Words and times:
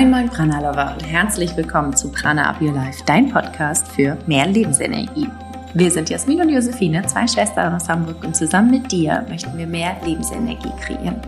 Moin 0.00 0.10
Moin 0.10 0.30
Prana 0.30 0.60
Lover 0.60 0.94
und 0.94 1.04
herzlich 1.04 1.54
willkommen 1.58 1.94
zu 1.94 2.10
Prana 2.10 2.48
Up 2.48 2.62
Your 2.62 2.72
Life, 2.72 3.02
dein 3.04 3.28
Podcast 3.28 3.86
für 3.88 4.16
mehr 4.26 4.46
Lebensenergie. 4.46 5.28
Wir 5.74 5.90
sind 5.90 6.08
Jasmin 6.08 6.40
und 6.40 6.48
Josephine, 6.48 7.04
zwei 7.04 7.26
Schwestern 7.26 7.74
aus 7.74 7.86
Hamburg 7.86 8.24
und 8.24 8.34
zusammen 8.34 8.70
mit 8.70 8.90
dir 8.90 9.26
möchten 9.28 9.58
wir 9.58 9.66
mehr 9.66 9.94
Lebensenergie 10.02 10.72
kreieren. 10.80 11.20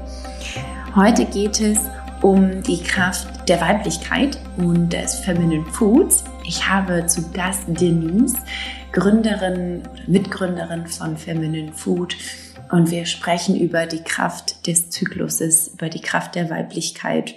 Heute 0.97 1.27
geht 1.27 1.61
es 1.61 1.81
um 2.23 2.63
die 2.63 2.83
Kraft 2.83 3.47
der 3.47 3.61
Weiblichkeit 3.61 4.39
und 4.57 4.91
des 4.91 5.17
Feminine 5.17 5.67
Foods. 5.67 6.25
Ich 6.47 6.67
habe 6.67 7.05
zu 7.05 7.31
Gast 7.31 7.65
Denise, 7.67 8.39
Gründerin 8.93 9.83
oder 9.83 10.03
Mitgründerin 10.07 10.87
von 10.87 11.19
Feminine 11.19 11.73
Food 11.75 12.17
und 12.71 12.91
wir 12.91 13.05
sprechen 13.05 13.55
über 13.55 13.85
die 13.85 14.03
Kraft 14.03 14.67
des 14.67 14.89
Zykluses, 14.89 15.73
über 15.75 15.91
die 15.91 16.01
Kraft 16.01 16.37
der 16.37 16.49
Weiblichkeit, 16.49 17.35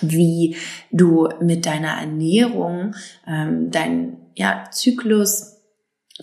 wie 0.00 0.56
du 0.90 1.28
mit 1.40 1.66
deiner 1.66 1.98
Ernährung 1.98 2.94
ähm, 3.26 3.70
deinen 3.70 4.16
ja, 4.34 4.64
Zyklus 4.70 5.52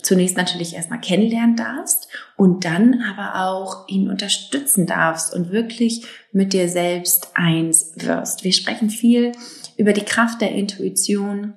zunächst 0.02 0.36
natürlich 0.36 0.74
erstmal 0.74 1.00
kennenlernen 1.00 1.56
darfst 1.56 2.08
und 2.36 2.64
dann 2.64 3.02
aber 3.02 3.46
auch 3.46 3.88
ihn 3.88 4.08
unterstützen 4.08 4.86
darfst 4.86 5.34
und 5.34 5.52
wirklich 5.52 6.06
mit 6.32 6.54
dir 6.54 6.68
selbst 6.68 7.28
eins 7.34 7.92
wirst. 7.96 8.42
Wir 8.42 8.52
sprechen 8.52 8.88
viel 8.88 9.32
über 9.76 9.92
die 9.92 10.04
Kraft 10.04 10.40
der 10.40 10.52
Intuition, 10.52 11.54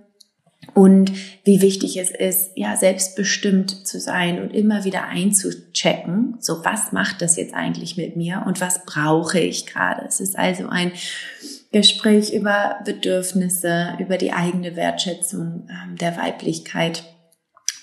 und 0.73 1.13
wie 1.45 1.61
wichtig 1.61 1.97
es 1.97 2.11
ist, 2.11 2.51
ja, 2.55 2.75
selbstbestimmt 2.75 3.87
zu 3.87 3.99
sein 3.99 4.41
und 4.41 4.53
immer 4.53 4.83
wieder 4.83 5.05
einzuchecken. 5.05 6.35
So, 6.39 6.65
was 6.65 6.91
macht 6.91 7.21
das 7.21 7.37
jetzt 7.37 7.53
eigentlich 7.53 7.95
mit 7.95 8.17
mir 8.17 8.43
und 8.45 8.59
was 8.59 8.85
brauche 8.85 9.39
ich 9.39 9.65
gerade? 9.65 10.05
Es 10.05 10.19
ist 10.19 10.37
also 10.37 10.67
ein 10.67 10.91
Gespräch 11.75 12.31
über 12.31 12.77
Bedürfnisse, 12.85 13.97
über 13.99 14.17
die 14.17 14.31
eigene 14.31 14.77
Wertschätzung 14.77 15.67
ähm, 15.69 15.97
der 15.97 16.15
Weiblichkeit 16.15 17.03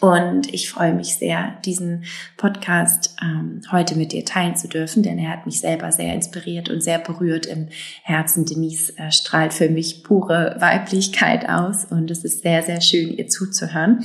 und 0.00 0.52
ich 0.52 0.70
freue 0.70 0.94
mich 0.94 1.14
sehr, 1.14 1.58
diesen 1.64 2.04
Podcast 2.38 3.14
ähm, 3.22 3.60
heute 3.70 3.94
mit 3.94 4.12
dir 4.12 4.24
teilen 4.24 4.56
zu 4.56 4.66
dürfen, 4.66 5.02
denn 5.02 5.18
er 5.18 5.30
hat 5.30 5.44
mich 5.44 5.60
selber 5.60 5.92
sehr 5.92 6.14
inspiriert 6.14 6.70
und 6.70 6.82
sehr 6.82 6.98
berührt 6.98 7.44
im 7.44 7.68
Herzen. 8.02 8.46
Denise 8.46 8.98
äh, 8.98 9.12
strahlt 9.12 9.52
für 9.52 9.68
mich 9.68 10.02
pure 10.02 10.56
Weiblichkeit 10.58 11.46
aus 11.48 11.84
und 11.84 12.10
es 12.10 12.24
ist 12.24 12.42
sehr, 12.42 12.62
sehr 12.62 12.80
schön, 12.80 13.16
ihr 13.16 13.28
zuzuhören. 13.28 14.02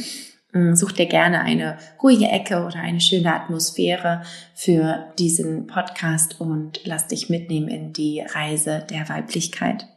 Ähm, 0.54 0.76
such 0.76 0.94
dir 0.94 1.08
gerne 1.08 1.42
eine 1.42 1.78
ruhige 2.02 2.28
Ecke 2.28 2.64
oder 2.66 2.80
eine 2.80 3.02
schöne 3.02 3.34
Atmosphäre 3.34 4.24
für 4.54 5.12
diesen 5.20 5.68
Podcast 5.68 6.40
und 6.40 6.82
lass 6.86 7.08
dich 7.08 7.30
mitnehmen 7.30 7.68
in 7.68 7.94
die 7.94 8.22
Reise 8.22 8.86
der 8.90 9.10
Weiblichkeit. 9.10 9.88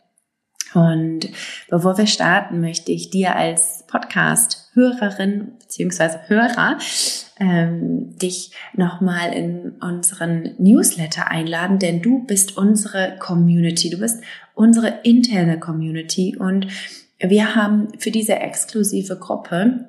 Und 0.75 1.28
bevor 1.69 1.98
wir 1.98 2.06
starten, 2.06 2.61
möchte 2.61 2.93
ich 2.93 3.11
dir 3.11 3.34
als 3.34 3.84
Podcast-Hörerin 3.89 5.53
beziehungsweise 5.59 6.21
Hörer 6.28 6.78
ähm, 7.41 8.17
dich 8.19 8.53
nochmal 8.75 9.33
in 9.33 9.73
unseren 9.81 10.55
Newsletter 10.59 11.28
einladen, 11.28 11.78
denn 11.78 12.03
du 12.03 12.25
bist 12.25 12.56
unsere 12.56 13.17
Community, 13.19 13.91
du 13.91 13.98
bist 13.98 14.23
unsere 14.55 15.01
interne 15.03 15.59
Community 15.59 16.37
und 16.37 16.69
wir 17.19 17.55
haben 17.55 17.89
für 17.98 18.11
diese 18.11 18.37
exklusive 18.37 19.17
Gruppe 19.17 19.89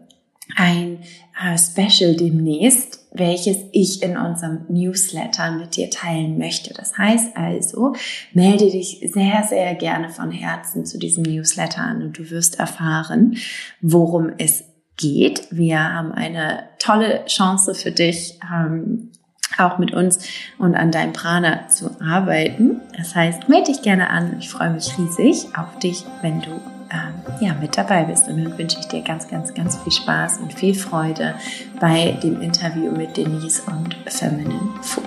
ein 0.56 1.00
äh, 1.42 1.58
Special 1.58 2.16
demnächst 2.16 3.02
welches 3.14 3.58
ich 3.72 4.02
in 4.02 4.18
unserem 4.18 4.66
Newsletter 4.70 5.52
mit 5.52 5.76
dir 5.76 5.90
teilen 5.90 6.38
möchte. 6.38 6.74
Das 6.74 6.98
heißt 6.98 7.36
also, 7.36 7.94
melde 8.34 8.70
dich 8.72 9.02
sehr, 9.14 9.44
sehr 9.48 9.76
gerne 9.76 10.10
von 10.10 10.32
Herzen 10.32 10.86
zu 10.86 10.98
diesem 10.98 11.24
Newsletter 11.24 11.82
an 11.82 12.02
und 12.02 12.17
du 12.17 12.30
wirst 12.30 12.60
erfahren, 12.60 13.38
worum 13.82 14.32
es 14.38 14.64
geht. 14.95 15.48
Wir 15.52 15.80
haben 15.80 16.14
eine 16.14 16.70
tolle 16.80 17.26
Chance 17.26 17.76
für 17.76 17.92
dich, 17.92 18.40
ähm, 18.54 19.11
auch 19.58 19.78
mit 19.78 19.94
uns 19.94 20.26
und 20.58 20.76
an 20.76 20.92
deinem 20.92 21.11
Prana 21.11 21.67
zu 21.67 22.00
arbeiten. 22.00 22.80
Das 22.98 23.14
heißt, 23.16 23.50
melde 23.50 23.72
dich 23.72 23.82
gerne 23.82 24.10
an. 24.10 24.38
Ich 24.40 24.50
freue 24.50 24.72
mich 24.72 24.98
riesig 24.98 25.48
auf 25.58 25.78
dich, 25.80 26.06
wenn 26.22 26.40
du 26.40 26.61
ähm, 26.92 27.14
ja, 27.40 27.54
mit 27.54 27.78
dabei 27.78 28.04
bist. 28.04 28.28
Und 28.28 28.44
nun 28.44 28.58
wünsche 28.58 28.80
ich 28.80 28.88
dir 28.88 29.02
ganz, 29.02 29.28
ganz, 29.28 29.54
ganz 29.54 29.78
viel 29.78 29.92
Spaß 29.92 30.40
und 30.40 30.54
viel 30.54 30.74
Freude 30.74 31.36
bei 31.80 32.18
dem 32.24 32.42
Interview 32.42 32.92
mit 32.92 33.16
Denise 33.16 33.62
und 33.68 33.96
Feminine 34.08 34.74
Food. 34.82 35.06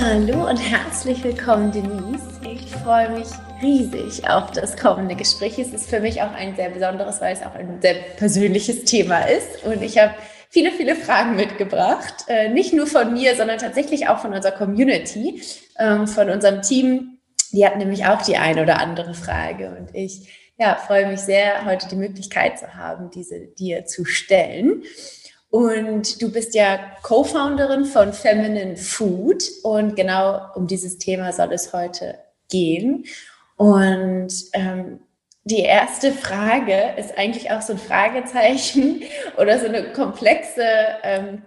Hallo 0.00 0.48
und 0.48 0.56
herzlich 0.56 1.22
willkommen, 1.22 1.70
Denise. 1.70 2.24
Ich 2.42 2.70
freue 2.76 3.10
mich 3.10 3.28
riesig 3.62 4.28
auf 4.28 4.50
das 4.52 4.76
kommende 4.76 5.14
Gespräch. 5.14 5.58
Es 5.58 5.72
ist 5.72 5.88
für 5.88 6.00
mich 6.00 6.22
auch 6.22 6.32
ein 6.32 6.56
sehr 6.56 6.70
besonderes, 6.70 7.20
weil 7.20 7.34
es 7.34 7.42
auch 7.42 7.54
ein 7.54 7.80
sehr 7.80 7.94
persönliches 8.16 8.84
Thema 8.84 9.20
ist. 9.20 9.64
Und 9.64 9.82
ich 9.82 9.98
habe 9.98 10.14
viele, 10.50 10.70
viele 10.70 10.94
Fragen 10.94 11.36
mitgebracht. 11.36 12.24
Äh, 12.28 12.50
nicht 12.50 12.72
nur 12.72 12.86
von 12.86 13.12
mir, 13.12 13.36
sondern 13.36 13.58
tatsächlich 13.58 14.08
auch 14.08 14.18
von 14.18 14.32
unserer 14.32 14.52
Community, 14.52 15.42
ähm, 15.78 16.06
von 16.06 16.30
unserem 16.30 16.62
Team. 16.62 17.18
Die 17.52 17.64
hat 17.64 17.76
nämlich 17.76 18.06
auch 18.06 18.22
die 18.22 18.36
eine 18.36 18.62
oder 18.62 18.80
andere 18.80 19.14
Frage. 19.14 19.76
Und 19.78 19.94
ich 19.94 20.28
ja, 20.58 20.74
freue 20.74 21.06
mich 21.06 21.20
sehr, 21.20 21.64
heute 21.64 21.88
die 21.88 21.96
Möglichkeit 21.96 22.58
zu 22.58 22.74
haben, 22.74 23.10
diese 23.10 23.38
dir 23.38 23.86
zu 23.86 24.04
stellen. 24.04 24.82
Und 25.50 26.20
du 26.20 26.30
bist 26.30 26.54
ja 26.54 26.78
Co-Founderin 27.02 27.84
von 27.84 28.12
Feminine 28.12 28.76
Food. 28.76 29.44
Und 29.62 29.96
genau 29.96 30.40
um 30.54 30.66
dieses 30.66 30.98
Thema 30.98 31.32
soll 31.32 31.52
es 31.52 31.72
heute 31.72 32.18
gehen. 32.50 33.04
Und 33.58 34.32
ähm, 34.52 35.00
die 35.42 35.60
erste 35.60 36.12
Frage 36.12 36.94
ist 36.96 37.18
eigentlich 37.18 37.50
auch 37.50 37.60
so 37.60 37.72
ein 37.72 37.78
Fragezeichen 37.78 39.02
oder 39.36 39.58
so 39.58 39.66
eine 39.66 39.92
komplexe, 39.92 40.62
ähm, 41.02 41.42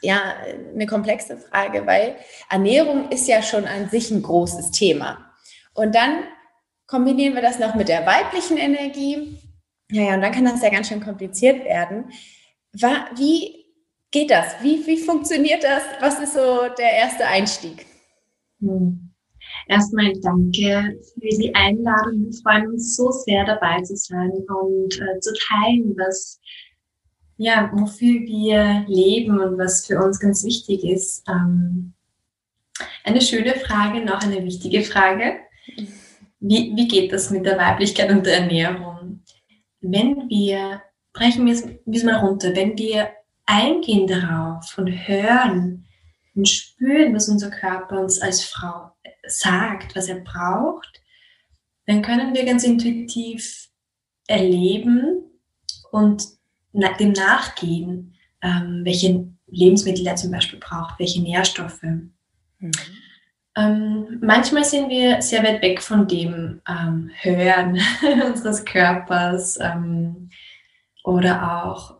ja, 0.00 0.36
eine 0.72 0.86
komplexe 0.86 1.36
Frage, 1.36 1.86
weil 1.86 2.16
Ernährung 2.48 3.10
ist 3.10 3.26
ja 3.28 3.42
schon 3.42 3.66
an 3.66 3.88
sich 3.88 4.10
ein 4.12 4.22
großes 4.22 4.70
Thema. 4.70 5.32
Und 5.74 5.94
dann 5.94 6.22
kombinieren 6.86 7.34
wir 7.34 7.42
das 7.42 7.58
noch 7.58 7.74
mit 7.74 7.88
der 7.88 8.06
weiblichen 8.06 8.56
Energie. 8.56 9.38
Naja, 9.90 10.14
und 10.14 10.20
dann 10.20 10.32
kann 10.32 10.44
das 10.44 10.62
ja 10.62 10.70
ganz 10.70 10.88
schön 10.88 11.02
kompliziert 11.02 11.64
werden. 11.64 12.12
Wie 13.16 13.66
geht 14.12 14.30
das? 14.30 14.54
Wie, 14.62 14.86
wie 14.86 14.98
funktioniert 14.98 15.64
das? 15.64 15.82
Was 16.00 16.20
ist 16.20 16.34
so 16.34 16.68
der 16.78 16.92
erste 16.92 17.26
Einstieg? 17.26 17.86
Hm. 18.60 19.09
Erstmal 19.70 20.12
danke 20.20 20.98
für 21.14 21.28
die 21.38 21.54
Einladung. 21.54 22.24
Wir 22.24 22.32
freuen 22.42 22.72
uns 22.72 22.96
so 22.96 23.12
sehr 23.12 23.44
dabei 23.44 23.80
zu 23.82 23.94
sein 23.94 24.32
und 24.32 25.00
äh, 25.00 25.20
zu 25.20 25.32
teilen, 25.34 25.94
was, 25.96 26.40
ja, 27.36 27.70
wofür 27.72 28.20
wir 28.22 28.84
leben 28.88 29.38
und 29.38 29.58
was 29.58 29.86
für 29.86 30.02
uns 30.02 30.18
ganz 30.18 30.44
wichtig 30.44 30.82
ist. 30.82 31.22
Ähm, 31.28 31.92
eine 33.04 33.20
schöne 33.20 33.54
Frage, 33.54 34.04
noch 34.04 34.20
eine 34.22 34.44
wichtige 34.44 34.82
Frage. 34.82 35.36
Wie, 36.40 36.72
wie 36.74 36.88
geht 36.88 37.12
das 37.12 37.30
mit 37.30 37.46
der 37.46 37.56
Weiblichkeit 37.56 38.10
und 38.10 38.26
der 38.26 38.38
Ernährung? 38.38 39.22
Wenn 39.80 40.28
wir, 40.28 40.82
brechen 41.12 41.46
wir 41.46 41.52
es 41.52 42.02
mal 42.02 42.16
runter, 42.16 42.56
wenn 42.56 42.76
wir 42.76 43.10
eingehen 43.46 44.08
darauf 44.08 44.76
und 44.76 44.88
hören 44.88 45.86
und 46.34 46.48
spüren, 46.48 47.14
was 47.14 47.28
unser 47.28 47.50
Körper 47.50 48.00
uns 48.00 48.20
als 48.20 48.44
Frau 48.44 48.92
sagt, 49.26 49.96
was 49.96 50.08
er 50.08 50.20
braucht, 50.20 51.00
dann 51.86 52.02
können 52.02 52.34
wir 52.34 52.44
ganz 52.44 52.64
intuitiv 52.64 53.68
erleben 54.26 55.24
und 55.90 56.24
dem 56.72 57.12
nachgehen, 57.12 58.14
ähm, 58.42 58.82
welche 58.84 59.28
Lebensmittel 59.48 60.06
er 60.06 60.16
zum 60.16 60.30
Beispiel 60.30 60.60
braucht, 60.60 60.98
welche 60.98 61.20
Nährstoffe. 61.20 61.82
Mhm. 61.82 62.70
Ähm, 63.56 64.18
manchmal 64.22 64.64
sind 64.64 64.88
wir 64.88 65.20
sehr 65.20 65.42
weit 65.42 65.60
weg 65.62 65.82
von 65.82 66.06
dem 66.06 66.60
ähm, 66.68 67.10
Hören 67.20 67.80
unseres 68.24 68.64
Körpers 68.64 69.58
ähm, 69.60 70.30
oder 71.02 71.64
auch 71.64 71.96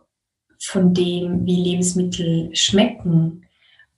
von 0.57 0.93
dem, 0.93 1.45
wie 1.45 1.61
Lebensmittel 1.61 2.55
schmecken 2.55 3.45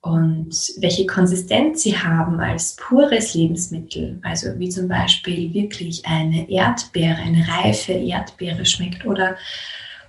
und 0.03 0.53
welche 0.79 1.05
Konsistenz 1.05 1.83
sie 1.83 1.97
haben 1.97 2.41
als 2.41 2.75
pures 2.75 3.33
Lebensmittel, 3.35 4.19
also 4.21 4.49
wie 4.59 4.67
zum 4.67 4.89
Beispiel 4.89 5.53
wirklich 5.53 6.05
eine 6.05 6.49
Erdbeere, 6.49 7.15
eine 7.15 7.47
reife 7.47 7.93
Erdbeere 7.93 8.65
schmeckt 8.65 9.05
oder 9.05 9.37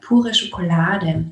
pure 0.00 0.34
Schokolade. 0.34 1.26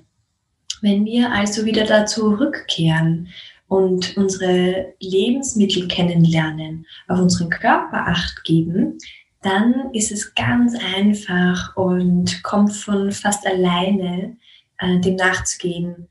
Wenn 0.81 1.05
wir 1.05 1.33
also 1.33 1.65
wieder 1.65 1.85
dazu 1.85 2.35
rückkehren 2.35 3.31
und 3.67 4.17
unsere 4.17 4.95
Lebensmittel 5.01 5.89
kennenlernen, 5.89 6.87
auf 7.09 7.19
unseren 7.19 7.51
Körper 7.51 8.07
acht 8.07 8.45
geben, 8.45 8.97
dann 9.43 9.93
ist 9.93 10.13
es 10.13 10.37
ganz 10.37 10.77
einfach 10.97 11.77
und 11.77 12.45
kommt 12.45 12.73
von 12.75 13.11
fast 13.11 13.45
alleine, 13.45 14.37
äh, 14.79 15.01
dem 15.01 15.17
nachzugehen, 15.17 16.07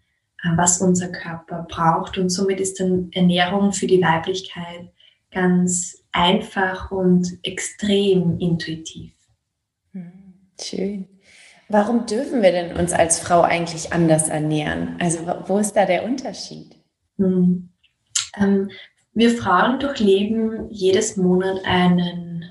was 0.55 0.81
unser 0.81 1.09
Körper 1.09 1.65
braucht. 1.69 2.17
Und 2.17 2.29
somit 2.29 2.59
ist 2.59 2.79
dann 2.79 3.09
Ernährung 3.13 3.73
für 3.73 3.87
die 3.87 4.01
Weiblichkeit 4.01 4.91
ganz 5.31 6.03
einfach 6.11 6.91
und 6.91 7.37
extrem 7.43 8.37
intuitiv. 8.39 9.13
Hm, 9.93 10.33
schön. 10.59 11.07
Warum 11.69 12.05
dürfen 12.05 12.41
wir 12.41 12.51
denn 12.51 12.75
uns 12.75 12.91
als 12.91 13.19
Frau 13.19 13.41
eigentlich 13.41 13.93
anders 13.93 14.27
ernähren? 14.27 14.97
Also 14.99 15.19
wo 15.47 15.57
ist 15.57 15.73
da 15.73 15.85
der 15.85 16.03
Unterschied? 16.03 16.75
Hm. 17.17 17.69
Ähm, 18.37 18.69
wir 19.13 19.37
Frauen 19.37 19.79
durchleben 19.79 20.69
jedes 20.69 21.17
Monat 21.17 21.59
einen, 21.65 22.45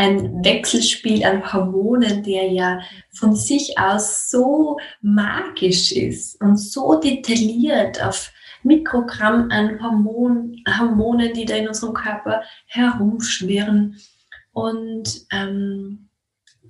ein 0.00 0.42
Wechselspiel 0.42 1.22
an 1.26 1.52
Hormonen, 1.52 2.22
der 2.22 2.50
ja 2.50 2.80
von 3.10 3.36
sich 3.36 3.78
aus 3.78 4.30
so 4.30 4.78
magisch 5.02 5.92
ist 5.92 6.40
und 6.40 6.56
so 6.56 6.98
detailliert 6.98 8.02
auf 8.02 8.32
Mikrogramm 8.62 9.50
an 9.50 9.78
Hormon, 9.82 10.56
Hormonen, 10.78 11.34
die 11.34 11.44
da 11.44 11.54
in 11.56 11.68
unserem 11.68 11.92
Körper 11.92 12.42
herumschwirren. 12.66 14.00
Und 14.52 15.26
ähm, 15.32 16.08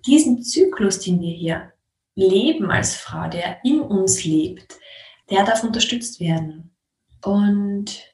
diesen 0.04 0.42
Zyklus, 0.42 0.98
den 0.98 1.20
wir 1.20 1.32
hier 1.32 1.72
leben 2.16 2.72
als 2.72 2.96
Frau, 2.96 3.28
der 3.28 3.64
in 3.64 3.80
uns 3.80 4.24
lebt, 4.24 4.76
der 5.30 5.44
darf 5.44 5.62
unterstützt 5.62 6.18
werden. 6.18 6.74
Und 7.22 8.09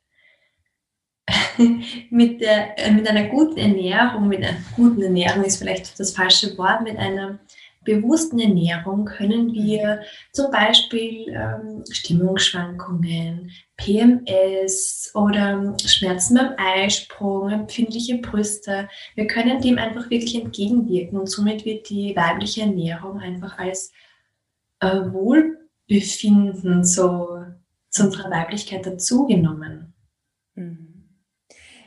mit, 2.10 2.40
der, 2.40 2.78
äh, 2.78 2.90
mit 2.90 3.08
einer 3.08 3.24
guten 3.24 3.58
Ernährung, 3.58 4.28
mit 4.28 4.44
einer 4.44 4.56
guten 4.74 5.02
Ernährung 5.02 5.44
ist 5.44 5.58
vielleicht 5.58 5.98
das 5.98 6.12
falsche 6.12 6.56
Wort, 6.58 6.82
mit 6.82 6.96
einer 6.96 7.38
bewussten 7.86 8.38
Ernährung 8.38 9.06
können 9.06 9.54
wir 9.54 10.02
zum 10.32 10.50
Beispiel 10.50 11.28
ähm, 11.28 11.84
Stimmungsschwankungen, 11.90 13.50
PMS 13.78 15.12
oder 15.14 15.76
Schmerzen 15.86 16.34
beim 16.36 16.54
Eisprung, 16.58 17.50
empfindliche 17.50 18.18
Brüste, 18.18 18.88
wir 19.14 19.26
können 19.26 19.62
dem 19.62 19.78
einfach 19.78 20.10
wirklich 20.10 20.34
entgegenwirken 20.34 21.18
und 21.18 21.30
somit 21.30 21.64
wird 21.64 21.88
die 21.88 22.14
weibliche 22.14 22.62
Ernährung 22.62 23.20
einfach 23.20 23.58
als 23.58 23.92
äh, 24.80 25.00
Wohlbefinden 25.12 26.84
so 26.84 27.44
zu 27.88 28.04
unserer 28.04 28.30
Weiblichkeit 28.30 28.84
dazugenommen. 28.84 29.85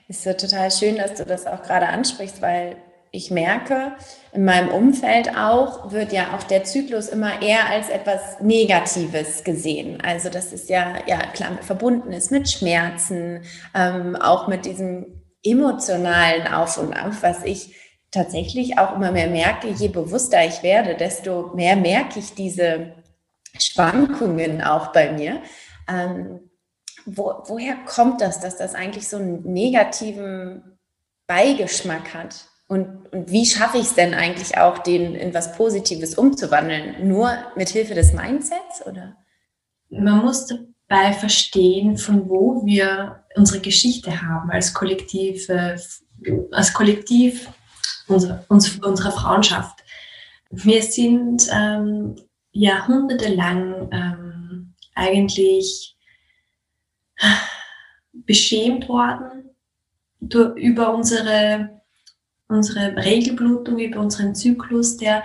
Ist 0.10 0.24
so 0.24 0.34
total 0.34 0.72
schön, 0.72 0.96
dass 0.96 1.14
du 1.14 1.24
das 1.24 1.46
auch 1.46 1.62
gerade 1.62 1.88
ansprichst, 1.88 2.42
weil 2.42 2.78
ich 3.12 3.30
merke, 3.30 3.94
in 4.34 4.44
meinem 4.44 4.70
Umfeld 4.70 5.38
auch, 5.38 5.92
wird 5.92 6.12
ja 6.12 6.36
auch 6.36 6.42
der 6.42 6.64
Zyklus 6.64 7.10
immer 7.10 7.44
eher 7.44 7.70
als 7.70 7.90
etwas 7.90 8.42
Negatives 8.42 9.44
gesehen. 9.44 10.02
Also 10.02 10.30
das 10.30 10.52
ist 10.52 10.68
ja, 10.68 10.96
ja 11.06 11.20
klar 11.20 11.60
verbunden 11.62 12.12
ist 12.12 12.32
mit 12.32 12.50
Schmerzen, 12.50 13.44
ähm, 13.76 14.16
auch 14.16 14.48
mit 14.48 14.66
diesem 14.66 15.22
emotionalen 15.44 16.48
Auf 16.48 16.80
und 16.80 16.94
Ab, 16.94 17.14
was 17.22 17.44
ich 17.44 17.76
tatsächlich 18.10 18.80
auch 18.80 18.96
immer 18.96 19.12
mehr 19.12 19.30
merke, 19.30 19.70
je 19.70 19.90
bewusster 19.90 20.44
ich 20.44 20.64
werde, 20.64 20.96
desto 20.96 21.52
mehr 21.54 21.76
merke 21.76 22.18
ich 22.18 22.34
diese 22.34 22.94
Schwankungen 23.60 24.64
auch 24.64 24.92
bei 24.92 25.12
mir. 25.12 25.44
Ähm, 25.88 26.49
wo, 27.18 27.44
woher 27.48 27.76
kommt 27.86 28.22
das, 28.22 28.40
dass 28.40 28.58
das 28.58 28.76
eigentlich 28.76 29.08
so 29.08 29.18
einen 29.18 29.42
negativen 29.44 30.78
Beigeschmack 31.28 32.14
hat? 32.14 32.46
Und, 32.68 33.12
und 33.12 33.32
wie 33.32 33.46
schaffe 33.46 33.78
ich 33.78 33.86
es 33.86 33.96
denn 33.96 34.14
eigentlich 34.14 34.58
auch, 34.58 34.78
den 34.80 35.16
in 35.16 35.34
was 35.34 35.54
Positives 35.54 36.16
umzuwandeln? 36.16 37.08
Nur 37.08 37.32
mit 37.56 37.70
Hilfe 37.70 37.96
des 37.96 38.14
Mindsets 38.14 38.86
oder? 38.86 39.18
Man 39.90 40.24
muss 40.24 40.48
dabei 40.48 41.14
verstehen, 41.14 41.98
von 41.98 42.30
wo 42.30 42.64
wir 42.66 43.24
unsere 43.36 43.60
Geschichte 43.60 44.22
haben 44.22 44.52
als 44.52 44.74
Kollektiv, 44.74 45.50
als 46.52 46.74
Kollektiv 46.74 47.50
unserer, 48.08 48.46
unserer 48.50 49.12
Frauenschaft. 49.12 49.84
Wir 50.52 50.84
sind 50.84 51.48
ähm, 51.52 52.16
jahrhundertelang 52.52 53.90
ähm, 53.92 54.74
eigentlich 54.96 55.96
beschämt 58.14 58.88
worden 58.90 59.50
durch, 60.20 60.58
über 60.58 60.94
unsere 60.94 61.80
unsere 62.50 62.96
Regelblutung, 62.98 63.78
über 63.78 64.00
unseren 64.00 64.34
Zyklus, 64.34 64.98
der 64.98 65.24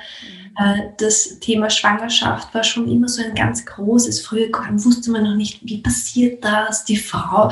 äh, 0.59 0.91
das 0.99 1.41
Thema 1.41 1.71
Schwangerschaft 1.71 2.55
war 2.55 2.63
schon 2.63 2.89
immer 2.89 3.09
so 3.09 3.23
ein 3.23 3.35
ganz 3.35 3.65
großes. 3.65 4.21
Früher 4.21 4.49
wusste 4.53 5.11
man 5.11 5.25
noch 5.25 5.35
nicht, 5.35 5.61
wie 5.63 5.79
passiert 5.79 6.45
das. 6.45 6.85
Die 6.85 6.99
Frau 6.99 7.51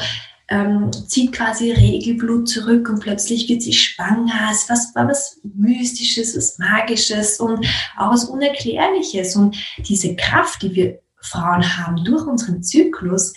ähm, 0.49 0.91
zieht 0.93 1.33
quasi 1.33 1.73
Regelblut 1.73 2.49
zurück 2.49 2.89
und 2.91 3.01
plötzlich 3.01 3.49
wird 3.49 3.63
sie 3.63 3.73
schwanger. 3.73 4.51
Es 4.53 4.69
war, 4.69 4.77
war 4.95 5.11
was 5.11 5.41
Mystisches, 5.43 6.37
was 6.37 6.59
Magisches 6.59 7.41
und 7.41 7.67
auch 7.97 8.13
was 8.13 8.27
Unerklärliches. 8.27 9.37
Und 9.37 9.57
diese 9.79 10.15
Kraft, 10.17 10.63
die 10.63 10.75
wir 10.75 10.99
Frauen 11.23 11.79
haben 11.79 12.05
durch 12.05 12.27
unseren 12.27 12.63
Zyklus, 12.63 13.33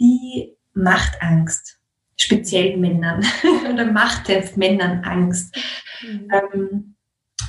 die 0.00 0.56
macht 0.72 1.20
Angst 1.22 1.80
speziell 2.16 2.76
Männern 2.76 3.24
oder 3.70 3.86
macht 3.86 4.28
es 4.28 4.56
Männern 4.56 5.02
Angst. 5.04 5.56
Mhm. 6.02 6.28
Ähm, 6.32 6.94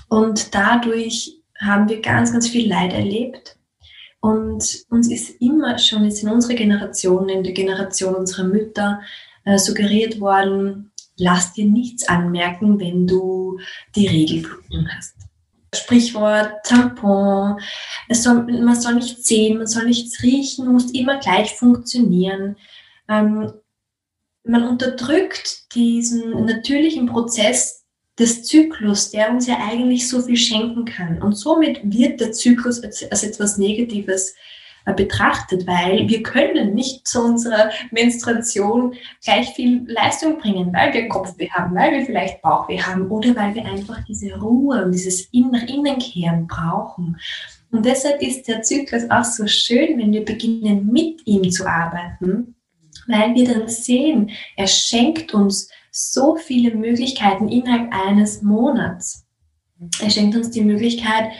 und 0.07 0.53
dadurch 0.55 1.41
haben 1.59 1.89
wir 1.89 2.01
ganz, 2.01 2.31
ganz 2.31 2.47
viel 2.47 2.69
Leid 2.69 2.93
erlebt. 2.93 3.57
Und 4.19 4.85
uns 4.89 5.11
ist 5.11 5.41
immer 5.41 5.77
schon 5.77 6.05
jetzt 6.05 6.23
in 6.23 6.29
unserer 6.29 6.53
Generation, 6.53 7.27
in 7.27 7.43
der 7.43 7.53
Generation 7.53 8.15
unserer 8.15 8.45
Mütter, 8.45 9.01
äh, 9.45 9.57
suggeriert 9.57 10.19
worden, 10.19 10.91
lass 11.17 11.53
dir 11.53 11.65
nichts 11.65 12.07
anmerken, 12.07 12.79
wenn 12.79 13.07
du 13.07 13.59
die 13.95 14.07
Regelblutung 14.07 14.87
hast. 14.95 15.15
Sprichwort, 15.73 16.63
Tampon, 16.63 17.59
soll, 18.15 18.43
man 18.43 18.79
soll 18.79 18.95
nichts 18.95 19.27
sehen, 19.27 19.57
man 19.57 19.67
soll 19.67 19.85
nichts 19.85 20.21
riechen, 20.23 20.71
muss 20.71 20.91
immer 20.91 21.19
gleich 21.19 21.53
funktionieren. 21.55 22.55
Ähm, 23.07 23.51
man 24.43 24.67
unterdrückt 24.67 25.73
diesen 25.75 26.45
natürlichen 26.45 27.05
Prozess 27.05 27.85
des 28.17 28.43
Zyklus, 28.43 29.11
der 29.11 29.31
uns 29.31 29.47
ja 29.47 29.57
eigentlich 29.59 30.07
so 30.07 30.21
viel 30.21 30.37
schenken 30.37 30.85
kann. 30.85 31.21
Und 31.21 31.33
somit 31.33 31.79
wird 31.83 32.19
der 32.19 32.31
Zyklus 32.31 32.83
als, 32.83 33.09
als 33.09 33.23
etwas 33.23 33.57
Negatives 33.57 34.35
äh, 34.85 34.93
betrachtet, 34.93 35.67
weil 35.67 36.07
wir 36.09 36.23
können 36.23 36.73
nicht 36.73 37.07
zu 37.07 37.23
unserer 37.23 37.69
Menstruation 37.91 38.95
gleich 39.23 39.49
viel 39.49 39.83
Leistung 39.87 40.39
bringen, 40.39 40.73
weil 40.73 40.93
wir 40.93 41.07
Kopfweh 41.07 41.49
haben, 41.49 41.75
weil 41.75 41.91
wir 41.91 42.05
vielleicht 42.05 42.41
Bauchweh 42.41 42.81
haben 42.81 43.09
oder 43.09 43.35
weil 43.35 43.53
wir 43.55 43.65
einfach 43.65 44.03
diese 44.05 44.39
Ruhe 44.39 44.83
und 44.83 44.91
dieses 44.91 45.29
nach 45.33 45.67
innen 45.67 45.99
kehren 45.99 46.47
brauchen. 46.47 47.17
Und 47.71 47.85
deshalb 47.85 48.21
ist 48.21 48.47
der 48.47 48.61
Zyklus 48.61 49.09
auch 49.09 49.23
so 49.23 49.47
schön, 49.47 49.97
wenn 49.97 50.11
wir 50.11 50.25
beginnen, 50.25 50.87
mit 50.91 51.25
ihm 51.25 51.49
zu 51.49 51.65
arbeiten 51.65 52.55
weil 53.07 53.35
wir 53.35 53.53
dann 53.53 53.67
sehen, 53.67 54.31
er 54.55 54.67
schenkt 54.67 55.33
uns 55.33 55.69
so 55.91 56.35
viele 56.35 56.75
Möglichkeiten 56.75 57.49
innerhalb 57.49 57.93
eines 57.93 58.41
Monats. 58.41 59.27
Er 60.01 60.09
schenkt 60.09 60.35
uns 60.35 60.51
die 60.51 60.63
Möglichkeit, 60.63 61.31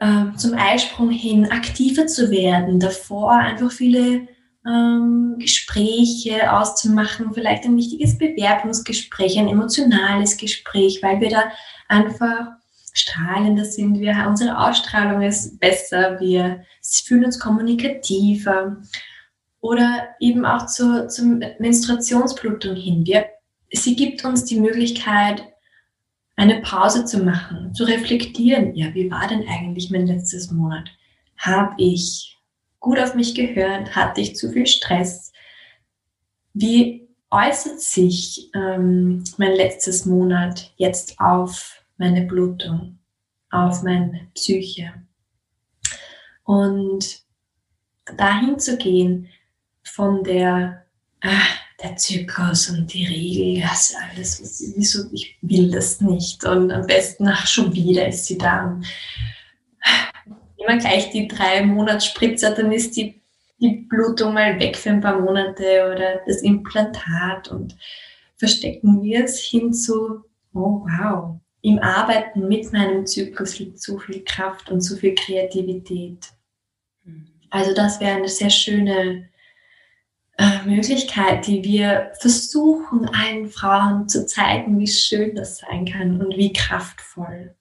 äh, 0.00 0.32
zum 0.36 0.54
Eisprung 0.54 1.10
hin 1.10 1.50
aktiver 1.50 2.06
zu 2.06 2.30
werden, 2.30 2.78
davor 2.78 3.32
einfach 3.32 3.72
viele 3.72 4.28
ähm, 4.66 5.36
Gespräche 5.38 6.52
auszumachen, 6.52 7.32
vielleicht 7.34 7.64
ein 7.64 7.76
wichtiges 7.76 8.18
Bewerbungsgespräch, 8.18 9.38
ein 9.38 9.48
emotionales 9.48 10.36
Gespräch, 10.36 11.02
weil 11.02 11.20
wir 11.20 11.30
da 11.30 11.44
einfach 11.88 12.52
strahlender 12.94 13.64
sind, 13.64 14.00
wir, 14.00 14.24
unsere 14.26 14.58
Ausstrahlung 14.58 15.22
ist 15.22 15.58
besser, 15.60 16.18
wir 16.20 16.64
fühlen 16.80 17.24
uns 17.24 17.38
kommunikativer 17.38 18.78
oder 19.60 20.08
eben 20.20 20.46
auch 20.46 20.66
zur, 20.66 21.08
zur 21.08 21.24
Menstruationsblutung 21.58 22.76
hin. 22.76 23.04
Wir, 23.04 23.26
sie 23.72 23.96
gibt 23.96 24.24
uns 24.24 24.44
die 24.44 24.60
Möglichkeit, 24.60 25.42
eine 26.36 26.62
Pause 26.62 27.04
zu 27.04 27.18
machen, 27.18 27.74
zu 27.74 27.84
reflektieren. 27.84 28.74
Ja, 28.74 28.94
wie 28.94 29.10
war 29.10 29.26
denn 29.28 29.46
eigentlich 29.48 29.90
mein 29.90 30.06
letztes 30.06 30.50
Monat? 30.50 30.88
Habe 31.38 31.74
ich 31.78 32.38
gut 32.80 32.98
auf 32.98 33.14
mich 33.14 33.34
gehört? 33.34 33.94
Hatte 33.94 34.20
ich 34.20 34.36
zu 34.36 34.50
viel 34.50 34.66
Stress? 34.66 35.32
Wie 36.52 37.08
äußert 37.30 37.80
sich 37.80 38.50
ähm, 38.54 39.24
mein 39.38 39.52
letztes 39.52 40.06
Monat 40.06 40.72
jetzt 40.76 41.18
auf 41.18 41.83
meine 41.96 42.22
Blutung, 42.22 42.98
auf 43.50 43.82
meine 43.82 44.28
Psyche? 44.34 44.92
Und 46.44 47.22
dahin 48.16 48.58
zu 48.58 48.76
gehen, 48.76 49.28
von 49.84 50.24
der, 50.24 50.86
ah, 51.20 51.46
der 51.82 51.96
Zyklus 51.96 52.70
und 52.70 52.92
die 52.92 53.06
Regel, 53.06 53.62
das 53.62 53.94
alles, 53.94 54.72
wieso, 54.76 55.10
ich 55.12 55.36
will 55.42 55.70
das 55.70 56.00
nicht. 56.00 56.44
Und 56.44 56.70
am 56.70 56.86
besten, 56.86 57.28
ach, 57.28 57.46
schon 57.46 57.72
wieder 57.74 58.08
ist 58.08 58.26
sie 58.26 58.38
da. 58.38 58.80
Immer 60.56 60.78
gleich 60.78 61.10
die 61.10 61.28
drei 61.28 61.64
Monatsspritzer, 61.64 62.54
dann 62.54 62.72
ist 62.72 62.96
die, 62.96 63.22
die 63.58 63.86
Blutung 63.88 64.34
mal 64.34 64.58
weg 64.58 64.76
für 64.76 64.90
ein 64.90 65.00
paar 65.00 65.20
Monate 65.20 65.90
oder 65.92 66.20
das 66.26 66.42
Implantat 66.42 67.48
und 67.48 67.76
verstecken 68.36 69.02
wir 69.02 69.24
es 69.24 69.38
hin 69.38 69.72
zu, 69.72 70.24
oh 70.54 70.86
wow, 70.86 71.38
im 71.64 71.78
Arbeiten 71.78 72.46
mit 72.46 72.70
meinem 72.74 73.06
Zyklus 73.06 73.58
liegt 73.58 73.80
so 73.80 73.98
viel 73.98 74.22
Kraft 74.22 74.70
und 74.70 74.82
so 74.82 74.96
viel 74.96 75.14
Kreativität. 75.14 76.28
Also 77.48 77.72
das 77.72 78.00
wäre 78.00 78.18
eine 78.18 78.28
sehr 78.28 78.50
schöne 78.50 79.30
äh, 80.36 80.66
Möglichkeit, 80.66 81.46
die 81.46 81.64
wir 81.64 82.12
versuchen, 82.20 83.08
allen 83.08 83.48
Frauen 83.48 84.10
zu 84.10 84.26
zeigen, 84.26 84.78
wie 84.78 84.86
schön 84.86 85.34
das 85.34 85.58
sein 85.58 85.86
kann 85.86 86.20
und 86.20 86.36
wie 86.36 86.52
kraftvoll. 86.52 87.54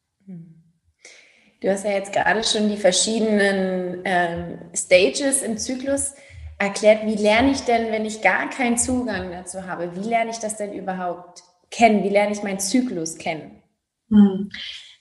Du 1.62 1.72
hast 1.72 1.86
ja 1.86 1.92
jetzt 1.92 2.12
gerade 2.12 2.44
schon 2.44 2.68
die 2.68 2.76
verschiedenen 2.76 4.02
ähm, 4.04 4.58
Stages 4.76 5.44
im 5.44 5.58
Zyklus 5.58 6.14
erklärt. 6.60 7.06
Wie 7.06 7.16
lerne 7.16 7.52
ich 7.52 7.62
denn, 7.62 7.90
wenn 7.90 8.04
ich 8.04 8.22
gar 8.22 8.50
keinen 8.50 8.78
Zugang 8.78 9.32
dazu 9.32 9.66
habe? 9.66 9.96
Wie 9.96 10.10
lerne 10.10 10.32
ich 10.32 10.40
das 10.40 10.58
denn 10.58 10.74
überhaupt 10.74 11.44
kennen? 11.72 12.04
Wie 12.04 12.10
lerne 12.10 12.34
ich 12.34 12.44
meinen 12.44 12.60
Zyklus 12.60 13.18
kennen? 13.18 13.63
Hm. 14.10 14.50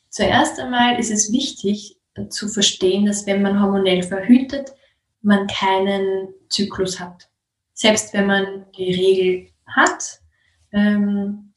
Zuerst 0.08 0.60
einmal 0.60 0.98
ist 0.98 1.10
es 1.10 1.32
wichtig 1.32 1.96
zu 2.28 2.48
verstehen, 2.48 3.06
dass 3.06 3.26
wenn 3.26 3.42
man 3.42 3.60
hormonell 3.60 4.02
verhütet, 4.02 4.72
man 5.22 5.46
keinen 5.46 6.28
Zyklus 6.48 7.00
hat 7.00 7.28
selbst 7.82 8.12
wenn 8.14 8.26
man 8.26 8.66
die 8.76 8.94
Regel 8.94 9.48
hat, 9.66 10.20
ähm, 10.72 11.52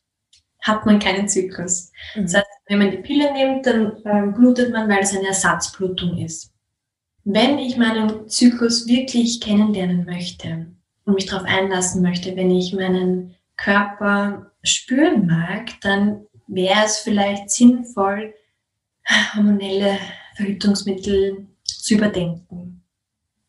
hat 0.61 0.85
man 0.85 0.99
keinen 0.99 1.27
Zyklus. 1.27 1.91
Mhm. 2.15 2.23
Das 2.23 2.35
heißt, 2.35 2.47
wenn 2.67 2.79
man 2.79 2.91
die 2.91 2.97
Pille 2.97 3.31
nimmt, 3.33 3.65
dann 3.65 3.97
ähm, 4.05 4.33
blutet 4.33 4.71
man, 4.71 4.89
weil 4.89 5.03
es 5.03 5.15
eine 5.15 5.27
Ersatzblutung 5.27 6.17
ist. 6.17 6.51
Wenn 7.23 7.59
ich 7.59 7.77
meinen 7.77 8.27
Zyklus 8.27 8.87
wirklich 8.87 9.41
kennenlernen 9.41 10.05
möchte 10.05 10.67
und 11.05 11.13
mich 11.15 11.25
darauf 11.27 11.47
einlassen 11.47 12.01
möchte, 12.01 12.35
wenn 12.35 12.51
ich 12.51 12.73
meinen 12.73 13.35
Körper 13.57 14.51
spüren 14.63 15.27
mag, 15.27 15.79
dann 15.81 16.25
wäre 16.47 16.85
es 16.85 16.99
vielleicht 16.99 17.49
sinnvoll, 17.49 18.33
hormonelle 19.35 19.97
Verhütungsmittel 20.35 21.47
zu 21.63 21.95
überdenken. 21.95 22.83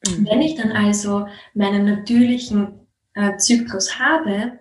Mhm. 0.06 0.26
Wenn 0.28 0.42
ich 0.42 0.54
dann 0.56 0.72
also 0.72 1.26
meinen 1.54 1.84
natürlichen 1.84 2.80
äh, 3.14 3.36
Zyklus 3.36 3.98
habe, 3.98 4.58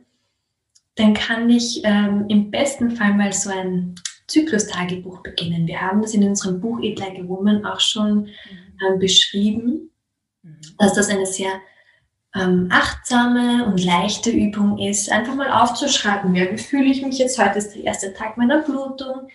dann 0.95 1.13
kann 1.13 1.49
ich 1.49 1.81
ähm, 1.83 2.25
im 2.29 2.51
besten 2.51 2.91
Fall 2.91 3.13
mal 3.13 3.33
so 3.33 3.49
ein 3.49 3.95
Zyklustagebuch 4.27 5.21
beginnen. 5.21 5.67
Wir 5.67 5.81
haben 5.81 6.01
das 6.01 6.13
in 6.13 6.23
unserem 6.23 6.59
Buch 6.59 6.81
Eat 6.81 6.99
Like 6.99 7.19
a 7.19 7.27
Woman 7.27 7.65
auch 7.65 7.79
schon 7.79 8.27
ähm, 8.87 8.99
beschrieben, 8.99 9.91
mhm. 10.41 10.57
dass 10.77 10.93
das 10.93 11.09
eine 11.09 11.25
sehr 11.25 11.51
ähm, 12.35 12.67
achtsame 12.69 13.65
und 13.65 13.83
leichte 13.83 14.29
Übung 14.29 14.77
ist, 14.77 15.11
einfach 15.11 15.35
mal 15.35 15.51
aufzuschreiben, 15.51 16.35
ja, 16.35 16.51
wie 16.51 16.57
fühle 16.57 16.85
ich 16.91 17.01
mich 17.01 17.17
jetzt? 17.17 17.39
Heute 17.39 17.59
ist 17.59 17.73
der 17.75 17.83
erste 17.83 18.13
Tag 18.13 18.37
meiner 18.37 18.61
Blutung 18.61 19.29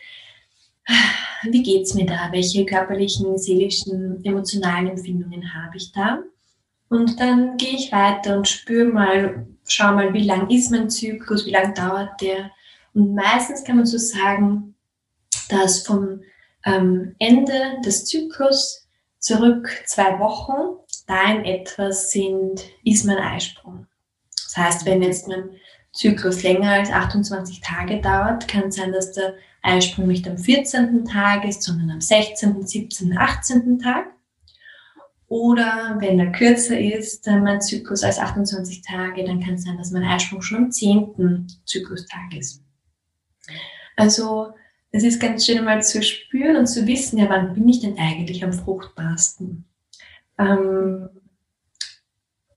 wie 1.42 1.62
geht 1.62 1.83
es 1.83 1.95
mir 1.95 2.07
da? 2.07 2.28
Welche 2.33 2.64
körperlichen, 2.64 3.38
seelischen, 3.38 4.25
emotionalen 4.25 4.88
Empfindungen 4.88 5.54
habe 5.54 5.76
ich 5.76 5.92
da? 5.92 6.23
Und 6.88 7.21
dann 7.21 7.57
gehe 7.57 7.75
ich 7.75 7.92
weiter 7.92 8.37
und 8.37 8.49
spüre 8.49 8.87
mal, 8.87 9.47
schau 9.66 9.92
mal, 9.92 10.12
wie 10.12 10.25
lang 10.25 10.50
ist 10.50 10.71
mein 10.71 10.90
Zyklus, 10.90 11.47
wie 11.47 11.52
lang 11.52 11.75
dauert 11.75 12.21
der? 12.21 12.50
Und 12.95 13.14
meistens 13.14 13.62
kann 13.62 13.76
man 13.76 13.87
so 13.87 13.99
sagen, 13.99 14.75
dass 15.49 15.87
vom 15.87 16.21
ähm, 16.64 17.14
Ende 17.19 17.80
des 17.85 18.04
Zyklus 18.07 18.88
zurück 19.21 19.71
zwei 19.87 20.19
Wochen 20.19 20.79
da 21.07 21.33
in 21.33 21.45
etwas 21.45 22.11
sind, 22.11 22.62
ist 22.85 23.05
mein 23.05 23.19
Eisprung. 23.19 23.87
Das 24.35 24.57
heißt, 24.57 24.87
wenn 24.87 25.03
jetzt 25.03 25.29
mein 25.29 25.50
Zyklus 25.93 26.43
länger 26.43 26.71
als 26.71 26.91
28 26.91 27.61
Tage 27.61 28.00
dauert, 28.00 28.49
kann 28.49 28.69
es 28.69 28.77
sein, 28.77 28.93
dass 28.93 29.12
der 29.12 29.35
Eisprung 29.62 30.07
nicht 30.07 30.27
am 30.29 30.39
14. 30.39 31.05
Tag 31.05 31.45
ist, 31.45 31.62
sondern 31.62 31.91
am 31.91 32.00
16., 32.00 32.67
17., 32.67 33.17
18. 33.17 33.79
Tag. 33.79 34.07
Oder 35.27 35.97
wenn 36.00 36.19
er 36.19 36.33
kürzer 36.33 36.79
ist, 36.79 37.27
mein 37.27 37.61
Zyklus 37.61 38.03
als 38.03 38.19
28 38.19 38.83
Tage, 38.83 39.25
dann 39.25 39.41
kann 39.41 39.55
es 39.55 39.62
sein, 39.62 39.77
dass 39.79 39.93
mein 39.93 40.03
Eisprung 40.03 40.43
schon 40.43 40.65
am 40.65 40.71
10. 40.73 41.47
Zyklustag 41.67 42.35
ist. 42.37 42.65
Also 43.97 44.55
es 44.93 45.05
ist 45.05 45.21
ganz 45.21 45.47
schön 45.47 45.65
mal 45.65 45.83
zu 45.83 46.03
spüren 46.03 46.57
und 46.57 46.67
zu 46.67 46.87
wissen, 46.87 47.19
ja, 47.19 47.29
wann 47.29 47.55
bin 47.55 47.69
ich 47.69 47.81
denn 47.81 47.99
eigentlich 47.99 48.43
am 48.43 48.53
fruchtbarsten? 48.53 49.65
Ähm, 50.39 51.09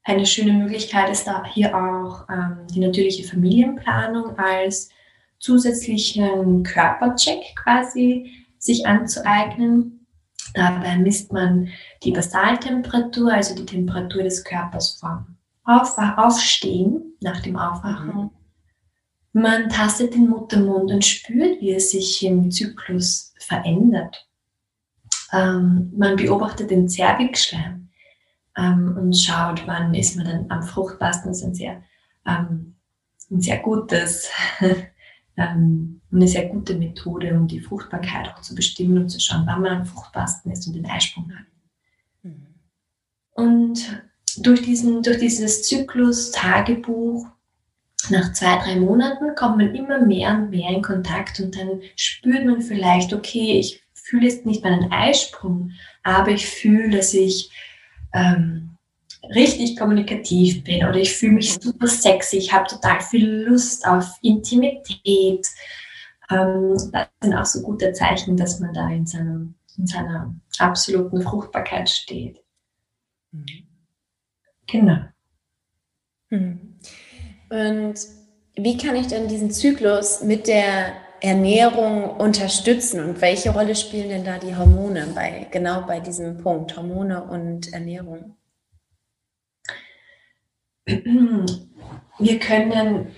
eine 0.03 0.25
schöne 0.25 0.53
Möglichkeit 0.53 1.09
ist 1.09 1.25
da 1.27 1.45
hier 1.45 1.75
auch 1.75 2.27
ähm, 2.29 2.67
die 2.73 2.79
natürliche 2.79 3.23
Familienplanung 3.23 4.37
als 4.37 4.89
zusätzlichen 5.39 6.63
Körpercheck 6.63 7.55
quasi 7.55 8.31
sich 8.57 8.85
anzueignen. 8.85 10.05
Dabei 10.53 10.97
misst 10.97 11.31
man 11.31 11.69
die 12.03 12.11
Basaltemperatur, 12.11 13.31
also 13.31 13.55
die 13.55 13.65
Temperatur 13.65 14.23
des 14.23 14.43
Körpers 14.43 14.99
vom 14.99 15.37
Aufstehen 15.65 17.13
nach 17.21 17.41
dem 17.41 17.55
Aufwachen. 17.55 18.15
Mhm. 18.15 18.29
Man 19.33 19.69
tastet 19.69 20.13
den 20.13 20.29
Muttermund 20.29 20.91
und 20.91 21.03
spürt, 21.03 21.59
wie 21.59 21.73
es 21.73 21.91
sich 21.91 22.23
im 22.23 22.51
Zyklus 22.51 23.33
verändert. 23.39 24.27
Ähm, 25.31 25.91
man 25.95 26.15
beobachtet 26.15 26.69
den 26.69 26.87
Zervixschleim 26.87 27.89
ähm, 28.55 28.95
und 28.97 29.17
schaut, 29.17 29.65
wann 29.65 29.93
ist 29.95 30.15
man 30.15 30.25
dann 30.25 30.45
am 30.49 30.61
fruchtbarsten. 30.61 31.31
Das 31.31 31.39
ist 31.39 31.43
ein 31.43 31.55
sehr, 31.55 31.83
ähm, 32.25 32.75
ein 33.31 33.41
sehr 33.41 33.57
gutes 33.57 34.29
ähm, 35.37 36.01
eine 36.11 36.27
sehr 36.27 36.47
gute 36.47 36.75
Methode, 36.75 37.33
um 37.33 37.47
die 37.47 37.59
Fruchtbarkeit 37.59 38.29
auch 38.29 38.41
zu 38.41 38.55
bestimmen 38.55 38.97
und 38.97 39.09
zu 39.09 39.19
schauen, 39.19 39.43
wann 39.45 39.61
man 39.61 39.79
am 39.79 39.85
fruchtbarsten 39.85 40.51
ist 40.51 40.67
und 40.67 40.73
den 40.73 40.85
Eisprung 40.85 41.31
hat. 41.31 41.45
Mhm. 42.21 42.47
Und 43.31 44.03
durch, 44.37 44.61
diesen, 44.61 45.01
durch 45.01 45.17
dieses 45.17 45.63
Zyklus-Tagebuch 45.63 47.27
nach 48.09 48.33
zwei, 48.33 48.57
drei 48.57 48.75
Monaten 48.75 49.35
kommt 49.35 49.57
man 49.57 49.75
immer 49.75 49.99
mehr 49.99 50.31
und 50.35 50.49
mehr 50.49 50.69
in 50.69 50.81
Kontakt 50.81 51.39
und 51.39 51.57
dann 51.57 51.81
spürt 51.95 52.45
man 52.45 52.61
vielleicht, 52.61 53.13
okay, 53.13 53.59
ich 53.59 53.83
fühle 53.93 54.25
jetzt 54.25 54.45
nicht 54.45 54.63
meinen 54.63 54.91
Eisprung, 54.91 55.71
aber 56.03 56.29
ich 56.29 56.47
fühle, 56.47 56.89
dass 56.89 57.13
ich 57.13 57.49
ähm, 58.13 58.77
richtig 59.33 59.77
kommunikativ 59.77 60.63
bin 60.63 60.85
oder 60.85 60.97
ich 60.97 61.13
fühle 61.13 61.33
mich 61.33 61.53
super 61.53 61.87
sexy, 61.87 62.37
ich 62.37 62.51
habe 62.51 62.67
total 62.67 63.01
viel 63.01 63.45
Lust 63.47 63.87
auf 63.87 64.05
Intimität. 64.21 65.47
Ähm, 66.29 66.77
das 66.91 67.07
sind 67.21 67.33
auch 67.33 67.45
so 67.45 67.61
gute 67.61 67.93
Zeichen, 67.93 68.35
dass 68.35 68.59
man 68.59 68.73
da 68.73 68.89
in, 68.89 69.05
seinem, 69.05 69.55
in 69.77 69.87
seiner 69.87 70.35
absoluten 70.59 71.21
Fruchtbarkeit 71.21 71.89
steht. 71.89 72.43
Mhm. 73.31 73.45
Genau. 74.67 75.05
Mhm. 76.29 76.79
Und 77.53 77.95
wie 78.55 78.77
kann 78.77 78.95
ich 78.95 79.07
denn 79.07 79.27
diesen 79.27 79.51
Zyklus 79.51 80.23
mit 80.23 80.47
der 80.47 80.93
Ernährung 81.21 82.09
unterstützen 82.17 82.99
und 83.03 83.21
welche 83.21 83.51
Rolle 83.51 83.75
spielen 83.75 84.09
denn 84.09 84.25
da 84.25 84.39
die 84.39 84.55
Hormone 84.55 85.05
bei 85.13 85.45
genau 85.51 85.81
bei 85.81 85.99
diesem 85.99 86.39
Punkt 86.39 86.75
Hormone 86.75 87.23
und 87.23 87.71
Ernährung? 87.71 88.35
wir 90.87 92.39
können 92.39 93.11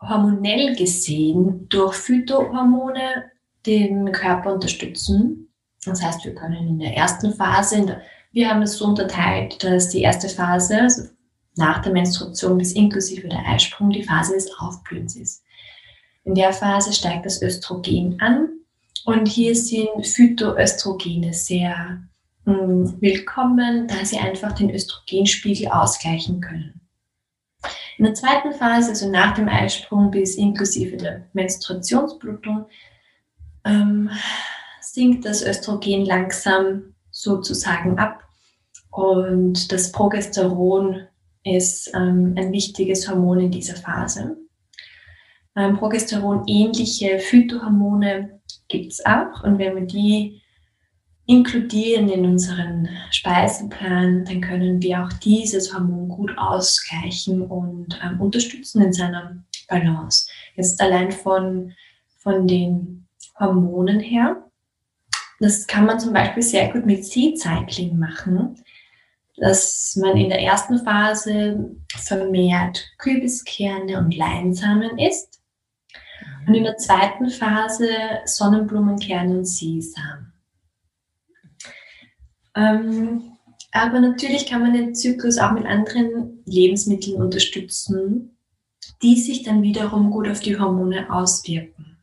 hormonell 0.00 0.74
gesehen 0.74 1.68
durch 1.68 1.96
Phytohormone 1.96 3.30
den 3.66 4.10
Körper 4.10 4.54
unterstützen. 4.54 5.52
Das 5.84 6.02
heißt, 6.02 6.24
wir 6.24 6.34
können 6.34 6.66
in 6.66 6.78
der 6.78 6.96
ersten 6.96 7.34
Phase, 7.34 8.00
wir 8.32 8.48
haben 8.48 8.62
es 8.62 8.78
so 8.78 8.86
unterteilt, 8.86 9.62
dass 9.62 9.90
die 9.90 10.00
erste 10.00 10.30
Phase, 10.30 10.80
also 10.80 11.17
nach 11.58 11.82
der 11.82 11.92
Menstruation 11.92 12.56
bis 12.56 12.72
inklusive 12.72 13.28
der 13.28 13.46
Eisprung, 13.46 13.90
die 13.90 14.04
Phase 14.04 14.34
des 14.34 14.50
Aufblühens 14.58 15.16
ist. 15.16 15.42
In 16.24 16.34
der 16.34 16.52
Phase 16.52 16.92
steigt 16.92 17.26
das 17.26 17.42
Östrogen 17.42 18.20
an 18.20 18.48
und 19.04 19.28
hier 19.28 19.54
sind 19.54 20.06
Phytoöstrogene 20.06 21.32
sehr 21.34 22.02
willkommen, 22.44 23.88
da 23.88 24.04
sie 24.04 24.18
einfach 24.18 24.52
den 24.52 24.70
Östrogenspiegel 24.70 25.68
ausgleichen 25.68 26.40
können. 26.40 26.80
In 27.98 28.04
der 28.04 28.14
zweiten 28.14 28.52
Phase, 28.52 28.90
also 28.90 29.10
nach 29.10 29.34
dem 29.34 29.48
Eisprung 29.48 30.10
bis 30.10 30.36
inklusive 30.36 30.96
der 30.96 31.26
Menstruationsblutung, 31.32 32.66
ähm, 33.64 34.10
sinkt 34.80 35.24
das 35.24 35.42
Östrogen 35.42 36.06
langsam 36.06 36.94
sozusagen 37.10 37.98
ab 37.98 38.22
und 38.90 39.70
das 39.72 39.92
Progesteron 39.92 41.07
ist 41.44 41.90
ähm, 41.94 42.34
ein 42.36 42.52
wichtiges 42.52 43.08
Hormon 43.08 43.40
in 43.40 43.50
dieser 43.50 43.76
Phase. 43.76 44.36
Ähm, 45.56 45.76
Progesteron 45.76 46.44
ähnliche 46.46 47.18
Phytohormone 47.18 48.40
gibt 48.68 48.92
es 48.92 49.04
auch 49.04 49.42
und 49.44 49.58
wenn 49.58 49.74
wir 49.74 49.86
die 49.86 50.40
inkludieren 51.26 52.08
in 52.08 52.24
unseren 52.24 52.88
Speiseplan, 53.10 54.24
dann 54.24 54.40
können 54.40 54.80
wir 54.80 55.04
auch 55.04 55.12
dieses 55.12 55.74
Hormon 55.74 56.08
gut 56.08 56.32
ausgleichen 56.38 57.42
und 57.42 57.98
ähm, 58.02 58.20
unterstützen 58.20 58.82
in 58.82 58.92
seiner 58.94 59.36
Balance. 59.68 60.28
Jetzt 60.56 60.80
allein 60.80 61.12
von, 61.12 61.74
von 62.16 62.46
den 62.46 63.06
Hormonen 63.38 64.00
her. 64.00 64.42
Das 65.38 65.66
kann 65.66 65.86
man 65.86 66.00
zum 66.00 66.14
Beispiel 66.14 66.42
sehr 66.42 66.72
gut 66.72 66.86
mit 66.86 67.04
Seed 67.04 67.38
Cycling 67.38 67.98
machen, 67.98 68.56
dass 69.40 69.96
man 69.96 70.16
in 70.16 70.28
der 70.28 70.40
ersten 70.40 70.78
Phase 70.78 71.76
vermehrt 71.96 72.84
Kürbiskerne 72.98 73.98
und 73.98 74.16
Leinsamen 74.16 74.98
isst 74.98 75.40
und 76.46 76.54
in 76.54 76.64
der 76.64 76.76
zweiten 76.76 77.30
Phase 77.30 77.88
Sonnenblumenkerne 78.24 79.38
und 79.38 79.44
Sesam. 79.44 80.32
Ähm, 82.56 83.32
aber 83.72 84.00
natürlich 84.00 84.46
kann 84.46 84.62
man 84.62 84.72
den 84.72 84.94
Zyklus 84.94 85.38
auch 85.38 85.52
mit 85.52 85.66
anderen 85.66 86.42
Lebensmitteln 86.46 87.20
unterstützen, 87.20 88.36
die 89.02 89.16
sich 89.16 89.42
dann 89.42 89.62
wiederum 89.62 90.10
gut 90.10 90.28
auf 90.28 90.40
die 90.40 90.58
Hormone 90.58 91.12
auswirken. 91.12 91.98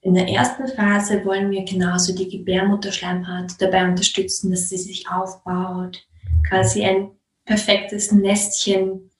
In 0.00 0.14
der 0.14 0.28
ersten 0.28 0.66
Phase 0.68 1.24
wollen 1.24 1.50
wir 1.50 1.64
genauso 1.64 2.14
die 2.14 2.28
Gebärmutterschleimhaut 2.28 3.52
dabei 3.58 3.88
unterstützen, 3.88 4.50
dass 4.50 4.68
sie 4.68 4.78
sich 4.78 5.08
aufbaut, 5.10 6.06
quasi 6.46 6.84
ein 6.84 7.10
perfektes 7.44 8.12
Nestchen 8.12 9.10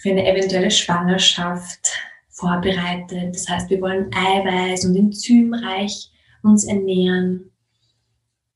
für 0.00 0.10
eine 0.10 0.28
eventuelle 0.28 0.70
Schwangerschaft 0.70 1.92
vorbereitet. 2.28 3.34
Das 3.34 3.48
heißt, 3.48 3.70
wir 3.70 3.80
wollen 3.80 4.10
eiweiß- 4.10 4.86
und 4.86 4.96
enzymreich 4.96 6.10
uns 6.42 6.64
ernähren. 6.64 7.50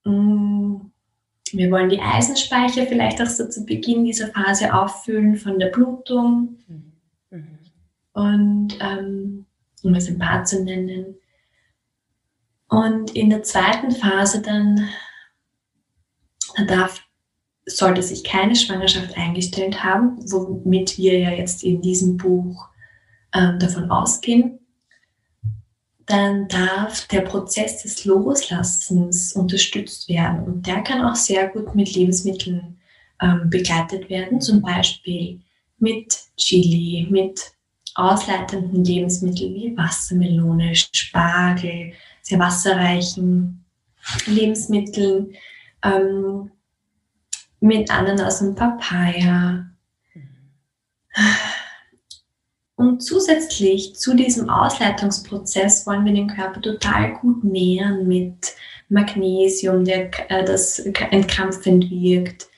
Mm, 0.04 0.76
wir 1.52 1.70
wollen 1.70 1.90
die 1.90 2.00
Eisenspeicher 2.00 2.86
vielleicht 2.86 3.20
auch 3.20 3.26
so 3.26 3.48
zu 3.48 3.64
Beginn 3.64 4.04
dieser 4.04 4.28
Phase 4.28 4.72
auffüllen 4.72 5.36
von 5.36 5.58
der 5.58 5.68
Blutung. 5.68 6.58
Mhm. 6.66 7.58
Und 8.14 8.78
ähm, 8.80 9.46
um 9.82 9.94
es 9.94 10.08
ein 10.08 10.18
paar 10.18 10.44
zu 10.44 10.62
nennen. 10.62 11.16
Und 12.68 13.14
in 13.14 13.30
der 13.30 13.42
zweiten 13.42 13.90
Phase 13.90 14.40
dann, 14.40 14.88
dann 16.56 16.66
darf, 16.66 17.02
sollte 17.66 18.02
sich 18.02 18.24
keine 18.24 18.56
Schwangerschaft 18.56 19.16
eingestellt 19.16 19.82
haben, 19.82 20.18
womit 20.30 20.98
wir 20.98 21.18
ja 21.18 21.30
jetzt 21.30 21.62
in 21.62 21.80
diesem 21.80 22.16
Buch 22.16 22.68
ähm, 23.34 23.58
davon 23.58 23.90
ausgehen, 23.90 24.58
dann 26.06 26.48
darf 26.48 27.06
der 27.08 27.20
Prozess 27.22 27.82
des 27.82 28.04
Loslassens 28.04 29.32
unterstützt 29.32 30.08
werden. 30.08 30.44
Und 30.44 30.66
der 30.66 30.82
kann 30.82 31.04
auch 31.04 31.14
sehr 31.14 31.48
gut 31.48 31.74
mit 31.74 31.94
Lebensmitteln 31.94 32.80
ähm, 33.20 33.48
begleitet 33.48 34.10
werden, 34.10 34.40
zum 34.40 34.60
Beispiel 34.60 35.40
mit 35.78 36.18
Chili, 36.36 37.06
mit 37.08 37.52
ausleitenden 37.94 38.84
Lebensmitteln 38.84 39.54
wie 39.54 39.76
Wassermelone, 39.76 40.74
Spargel, 40.74 41.92
sehr 42.22 42.38
wasserreichen 42.38 43.64
Lebensmitteln, 44.26 45.34
ähm, 45.84 46.50
mit 47.62 47.90
Ananas 47.90 48.42
und 48.42 48.56
Papaya. 48.56 49.64
Und 52.74 53.02
zusätzlich 53.02 53.94
zu 53.94 54.14
diesem 54.14 54.50
Ausleitungsprozess 54.50 55.86
wollen 55.86 56.04
wir 56.04 56.12
den 56.12 56.26
Körper 56.26 56.60
total 56.60 57.14
gut 57.14 57.42
nähren 57.44 58.06
mit 58.08 58.56
Magnesium, 58.88 59.84
der, 59.84 60.10
äh, 60.30 60.44
das 60.44 60.80
entkrampfend 60.80 61.88
wirkt, 61.90 62.48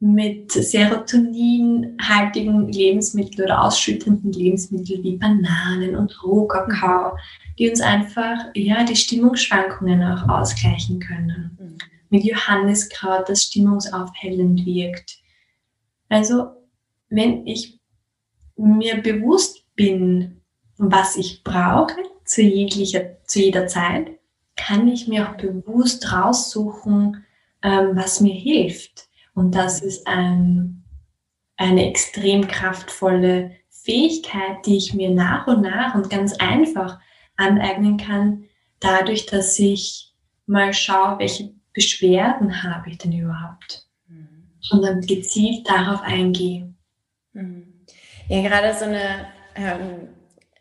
mit 0.00 0.52
serotoninhaltigen 0.52 2.68
Lebensmitteln 2.68 3.46
oder 3.46 3.64
ausschüttenden 3.64 4.32
Lebensmitteln 4.32 5.02
wie 5.02 5.16
Bananen 5.16 5.96
und 5.96 6.22
Rohkakao, 6.22 7.16
die 7.58 7.70
uns 7.70 7.80
einfach 7.80 8.36
ja, 8.54 8.84
die 8.84 8.96
Stimmungsschwankungen 8.96 10.02
auch 10.02 10.28
ausgleichen 10.28 11.00
können. 11.00 11.56
Mit 12.12 12.24
Johanniskraut, 12.24 13.26
das 13.30 13.44
stimmungsaufhellend 13.44 14.66
wirkt. 14.66 15.16
Also, 16.10 16.48
wenn 17.08 17.46
ich 17.46 17.80
mir 18.54 19.00
bewusst 19.00 19.64
bin, 19.76 20.42
was 20.76 21.16
ich 21.16 21.42
brauche 21.42 21.96
zu, 22.26 22.42
jeglicher, 22.42 23.16
zu 23.24 23.38
jeder 23.38 23.66
Zeit, 23.66 24.10
kann 24.56 24.88
ich 24.88 25.08
mir 25.08 25.26
auch 25.26 25.38
bewusst 25.38 26.12
raussuchen, 26.12 27.24
ähm, 27.62 27.96
was 27.96 28.20
mir 28.20 28.34
hilft. 28.34 29.08
Und 29.34 29.54
das 29.54 29.80
ist 29.80 30.06
ein, 30.06 30.84
eine 31.56 31.88
extrem 31.88 32.46
kraftvolle 32.46 33.52
Fähigkeit, 33.70 34.66
die 34.66 34.76
ich 34.76 34.92
mir 34.92 35.08
nach 35.08 35.46
und 35.46 35.62
nach 35.62 35.94
und 35.94 36.10
ganz 36.10 36.34
einfach 36.34 37.00
aneignen 37.36 37.96
kann, 37.96 38.44
dadurch, 38.80 39.24
dass 39.24 39.58
ich 39.58 40.12
mal 40.44 40.74
schaue, 40.74 41.18
welche 41.18 41.54
Beschwerden 41.72 42.62
habe 42.62 42.90
ich 42.90 42.98
denn 42.98 43.12
überhaupt. 43.12 43.86
Mhm. 44.08 44.50
Und 44.70 44.82
dann 44.82 45.00
gezielt 45.00 45.68
darauf 45.68 46.02
eingehe. 46.02 46.72
Mhm. 47.32 47.84
Ja, 48.28 48.42
gerade 48.42 48.74
so 48.78 48.84
eine 48.84 49.26
ähm, 49.54 50.08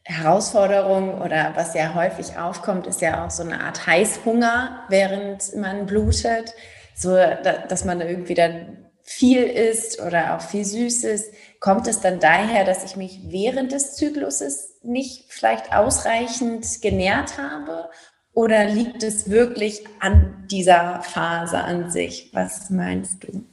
Herausforderung 0.03 1.21
oder 1.21 1.53
was 1.55 1.73
ja 1.73 1.93
häufig 1.93 2.37
aufkommt, 2.37 2.87
ist 2.87 3.01
ja 3.01 3.25
auch 3.25 3.29
so 3.29 3.43
eine 3.43 3.61
Art 3.63 3.85
Heißhunger, 3.85 4.85
während 4.89 5.55
man 5.55 5.85
blutet 5.85 6.53
so, 6.95 7.15
dass 7.15 7.85
man 7.85 8.01
irgendwie 8.01 8.33
dann 8.33 8.85
viel 9.03 9.43
isst 9.43 10.01
oder 10.01 10.35
auch 10.35 10.41
viel 10.41 10.65
Süßes, 10.65 11.31
kommt 11.59 11.87
es 11.87 11.99
dann 11.99 12.19
daher, 12.19 12.63
dass 12.63 12.83
ich 12.83 12.95
mich 12.95 13.19
während 13.25 13.71
des 13.71 13.95
Zykluses 13.95 14.79
nicht 14.83 15.25
vielleicht 15.29 15.73
ausreichend 15.73 16.81
genährt 16.81 17.37
habe? 17.37 17.89
Oder 18.33 18.69
liegt 18.69 19.03
es 19.03 19.29
wirklich 19.29 19.83
an 19.99 20.45
dieser 20.49 21.01
Phase 21.01 21.57
an 21.57 21.91
sich? 21.91 22.29
Was 22.33 22.69
meinst 22.69 23.23
du? 23.23 23.43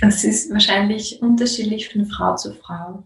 Es 0.00 0.24
ist 0.24 0.52
wahrscheinlich 0.52 1.20
unterschiedlich 1.20 1.90
von 1.90 2.06
Frau 2.06 2.36
zu 2.36 2.54
Frau. 2.54 3.02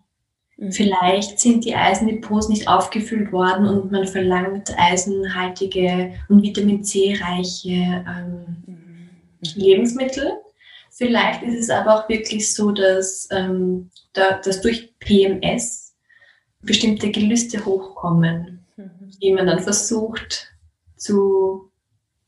Mhm. 0.56 0.72
Vielleicht 0.72 1.40
sind 1.40 1.64
die 1.64 1.74
Eisendepots 1.74 2.48
nicht 2.48 2.68
aufgefüllt 2.68 3.32
worden 3.32 3.66
und 3.66 3.90
man 3.90 4.06
verlangt 4.06 4.72
eisenhaltige 4.78 6.14
und 6.28 6.42
Vitamin 6.42 6.84
C-reiche 6.84 8.04
ähm, 8.06 8.62
mhm. 8.66 9.10
Lebensmittel. 9.56 10.32
Vielleicht 10.90 11.42
ist 11.42 11.58
es 11.58 11.70
aber 11.70 11.96
auch 11.96 12.08
wirklich 12.08 12.54
so, 12.54 12.70
dass, 12.70 13.28
ähm, 13.32 13.90
da, 14.12 14.38
dass 14.38 14.60
durch 14.60 14.96
PMS 15.00 15.94
bestimmte 16.62 17.10
Gelüste 17.10 17.64
hochkommen. 17.64 18.53
Die 19.24 19.32
man 19.32 19.46
dann 19.46 19.60
versucht 19.60 20.52
zu 20.96 21.70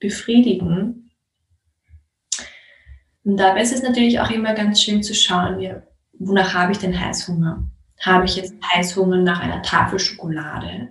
befriedigen. 0.01 1.11
Und 3.23 3.37
dabei 3.37 3.61
ist 3.61 3.75
es 3.75 3.83
natürlich 3.83 4.19
auch 4.19 4.31
immer 4.31 4.55
ganz 4.55 4.81
schön 4.81 5.03
zu 5.03 5.15
schauen, 5.15 5.61
ja, 5.61 5.83
wonach 6.19 6.55
habe 6.55 6.73
ich 6.73 6.79
denn 6.79 6.99
Heißhunger? 6.99 7.69
Habe 8.01 8.25
ich 8.25 8.37
jetzt 8.37 8.55
Heißhunger 8.73 9.19
nach 9.19 9.41
einer 9.41 9.63
Tafel 9.63 9.99
Schokolade? 9.99 10.89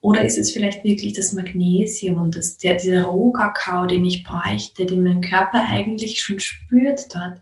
Oder 0.00 0.24
ist 0.24 0.38
es 0.38 0.52
vielleicht 0.52 0.84
wirklich 0.84 1.14
das 1.14 1.32
Magnesium 1.32 2.20
und 2.20 2.36
das, 2.36 2.58
der, 2.58 2.76
dieser 2.76 3.04
Rohkakao, 3.04 3.86
den 3.86 4.04
ich 4.04 4.22
bräuchte, 4.22 4.86
den 4.86 5.02
mein 5.02 5.22
Körper 5.22 5.64
eigentlich 5.66 6.20
schon 6.22 6.38
spürt 6.38 7.12
dort, 7.12 7.40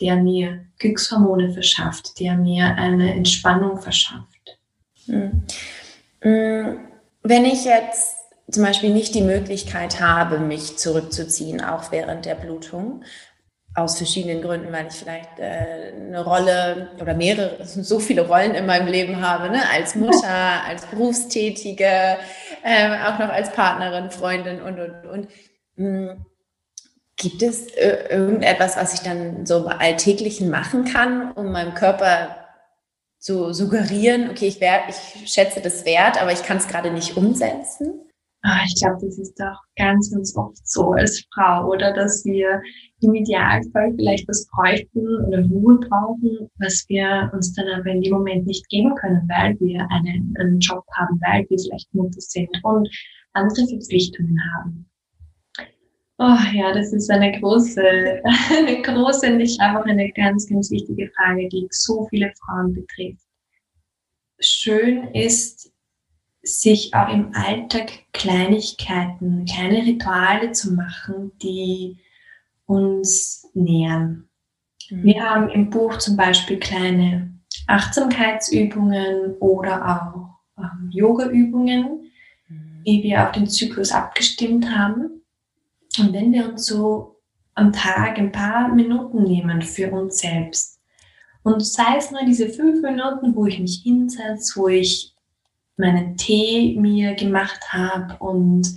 der 0.00 0.16
mir 0.16 0.64
Glückshormone 0.78 1.52
verschafft, 1.52 2.20
der 2.20 2.36
mir 2.36 2.76
eine 2.76 3.14
Entspannung 3.14 3.80
verschafft? 3.80 4.58
Hm. 5.06 5.42
Wenn 7.28 7.44
ich 7.44 7.66
jetzt 7.66 8.16
zum 8.50 8.62
Beispiel 8.62 8.88
nicht 8.88 9.14
die 9.14 9.20
Möglichkeit 9.20 10.00
habe, 10.00 10.38
mich 10.38 10.78
zurückzuziehen, 10.78 11.62
auch 11.62 11.92
während 11.92 12.24
der 12.24 12.34
Blutung, 12.34 13.04
aus 13.74 13.98
verschiedenen 13.98 14.40
Gründen, 14.40 14.72
weil 14.72 14.86
ich 14.86 14.94
vielleicht 14.94 15.38
äh, 15.38 15.92
eine 15.94 16.24
Rolle 16.24 16.88
oder 16.98 17.12
mehrere, 17.12 17.58
so 17.66 18.00
viele 18.00 18.26
Rollen 18.26 18.54
in 18.54 18.64
meinem 18.64 18.88
Leben 18.88 19.20
habe, 19.20 19.50
ne? 19.50 19.60
als 19.70 19.94
Mutter, 19.94 20.26
als 20.66 20.86
Berufstätige, 20.86 22.16
äh, 22.64 22.96
auch 23.06 23.18
noch 23.18 23.28
als 23.28 23.52
Partnerin, 23.52 24.10
Freundin 24.10 24.62
und, 24.62 24.80
und, 24.80 25.06
und. 25.06 25.28
Hm. 25.76 26.24
Gibt 27.16 27.42
es 27.42 27.66
äh, 27.74 28.06
irgendetwas, 28.08 28.78
was 28.78 28.94
ich 28.94 29.00
dann 29.00 29.44
so 29.44 29.58
im 29.58 29.68
Alltäglichen 29.68 30.48
machen 30.48 30.86
kann, 30.86 31.32
um 31.32 31.52
meinem 31.52 31.74
Körper 31.74 32.47
zu 33.18 33.52
suggerieren, 33.52 34.30
okay, 34.30 34.46
ich, 34.46 34.60
wär, 34.60 34.88
ich 34.88 35.30
schätze 35.30 35.60
das 35.60 35.84
wert, 35.84 36.20
aber 36.20 36.32
ich 36.32 36.42
kann 36.42 36.58
es 36.58 36.68
gerade 36.68 36.90
nicht 36.90 37.16
umsetzen? 37.16 38.08
Ah, 38.42 38.60
ich 38.64 38.80
glaube, 38.80 39.04
das 39.04 39.18
ist 39.18 39.38
doch 39.40 39.60
ganz, 39.76 40.12
ganz 40.12 40.36
oft 40.36 40.66
so 40.66 40.92
als 40.92 41.24
Frau, 41.34 41.68
oder 41.68 41.92
dass 41.92 42.24
wir 42.24 42.62
im 43.00 43.14
Idealfall 43.14 43.92
vielleicht 43.96 44.28
was 44.28 44.48
bräuchten 44.54 45.06
oder 45.26 45.44
Ruhe 45.46 45.78
brauchen, 45.80 46.48
was 46.58 46.84
wir 46.88 47.30
uns 47.34 47.52
dann 47.54 47.66
aber 47.68 47.90
in 47.90 48.02
dem 48.02 48.12
Moment 48.12 48.46
nicht 48.46 48.68
geben 48.68 48.94
können, 48.94 49.28
weil 49.28 49.58
wir 49.58 49.86
einen, 49.90 50.34
einen 50.38 50.60
Job 50.60 50.84
haben, 50.94 51.20
weil 51.26 51.46
wir 51.48 51.58
vielleicht 51.58 51.92
Mutter 51.92 52.20
sind 52.20 52.50
und 52.62 52.88
andere 53.32 53.66
Verpflichtungen 53.66 54.38
haben. 54.54 54.87
Oh 56.20 56.36
ja, 56.52 56.72
das 56.72 56.92
ist 56.92 57.08
eine 57.10 57.38
große, 57.38 57.80
eine 57.80 58.82
große 58.82 59.30
glaube 59.30 59.60
auch 59.60 59.84
eine 59.84 60.10
ganz, 60.12 60.48
ganz 60.48 60.68
wichtige 60.68 61.10
Frage, 61.16 61.48
die 61.48 61.68
so 61.70 62.08
viele 62.10 62.32
Frauen 62.40 62.74
betrifft. 62.74 63.24
Schön 64.40 65.14
ist, 65.14 65.72
sich 66.42 66.92
auch 66.94 67.08
im 67.12 67.32
Alltag 67.34 67.90
Kleinigkeiten, 68.12 69.44
kleine 69.44 69.84
Rituale 69.86 70.52
zu 70.52 70.74
machen, 70.74 71.32
die 71.42 71.98
uns 72.66 73.48
nähern. 73.54 74.28
Mhm. 74.90 75.04
Wir 75.04 75.22
haben 75.22 75.48
im 75.50 75.70
Buch 75.70 75.98
zum 75.98 76.16
Beispiel 76.16 76.58
kleine 76.58 77.38
Achtsamkeitsübungen 77.66 79.36
oder 79.38 79.86
auch 79.86 80.62
ähm, 80.62 80.90
Yoga-Übungen, 80.90 82.10
mhm. 82.48 82.80
wie 82.84 83.02
wir 83.04 83.24
auf 83.24 83.32
den 83.32 83.46
Zyklus 83.46 83.92
abgestimmt 83.92 84.68
haben. 84.70 85.17
Und 85.98 86.12
wenn 86.12 86.32
wir 86.32 86.48
uns 86.48 86.66
so 86.66 87.16
am 87.54 87.72
Tag 87.72 88.18
ein 88.18 88.32
paar 88.32 88.68
Minuten 88.68 89.24
nehmen 89.24 89.62
für 89.62 89.90
uns 89.90 90.18
selbst, 90.18 90.78
und 91.42 91.64
sei 91.64 91.96
es 91.96 92.10
nur 92.10 92.24
diese 92.26 92.48
fünf 92.48 92.82
Minuten, 92.82 93.34
wo 93.34 93.46
ich 93.46 93.58
mich 93.58 93.80
hinsetze, 93.82 94.60
wo 94.60 94.68
ich 94.68 95.14
meinen 95.78 96.16
Tee 96.16 96.76
mir 96.78 97.14
gemacht 97.14 97.72
habe 97.72 98.16
und 98.18 98.68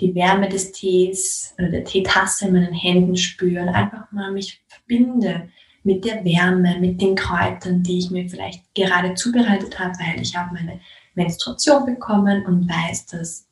die 0.00 0.14
Wärme 0.14 0.48
des 0.48 0.72
Tees 0.72 1.54
oder 1.58 1.68
der 1.68 1.84
Teetasse 1.84 2.48
in 2.48 2.54
meinen 2.54 2.74
Händen 2.74 3.16
spüren, 3.16 3.68
einfach 3.68 4.10
mal 4.12 4.32
mich 4.32 4.60
verbinde 4.66 5.48
mit 5.84 6.04
der 6.04 6.24
Wärme, 6.24 6.78
mit 6.80 7.00
den 7.00 7.14
Kräutern, 7.14 7.82
die 7.82 7.98
ich 7.98 8.10
mir 8.10 8.28
vielleicht 8.28 8.62
gerade 8.74 9.14
zubereitet 9.14 9.78
habe, 9.78 9.94
weil 9.98 10.20
ich 10.20 10.36
habe 10.36 10.52
meine 10.52 10.80
Menstruation 11.14 11.86
bekommen 11.86 12.44
und 12.44 12.68
weiß, 12.68 13.06
dass 13.06 13.48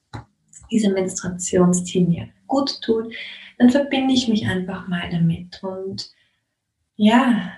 diese 0.70 0.90
Menstruationstee 0.90 2.04
mir 2.04 2.28
gut 2.46 2.80
tut, 2.82 3.12
dann 3.58 3.70
verbinde 3.70 4.14
ich 4.14 4.28
mich 4.28 4.46
einfach 4.46 4.88
mal 4.88 5.08
damit. 5.10 5.62
Und 5.62 6.10
ja, 6.96 7.52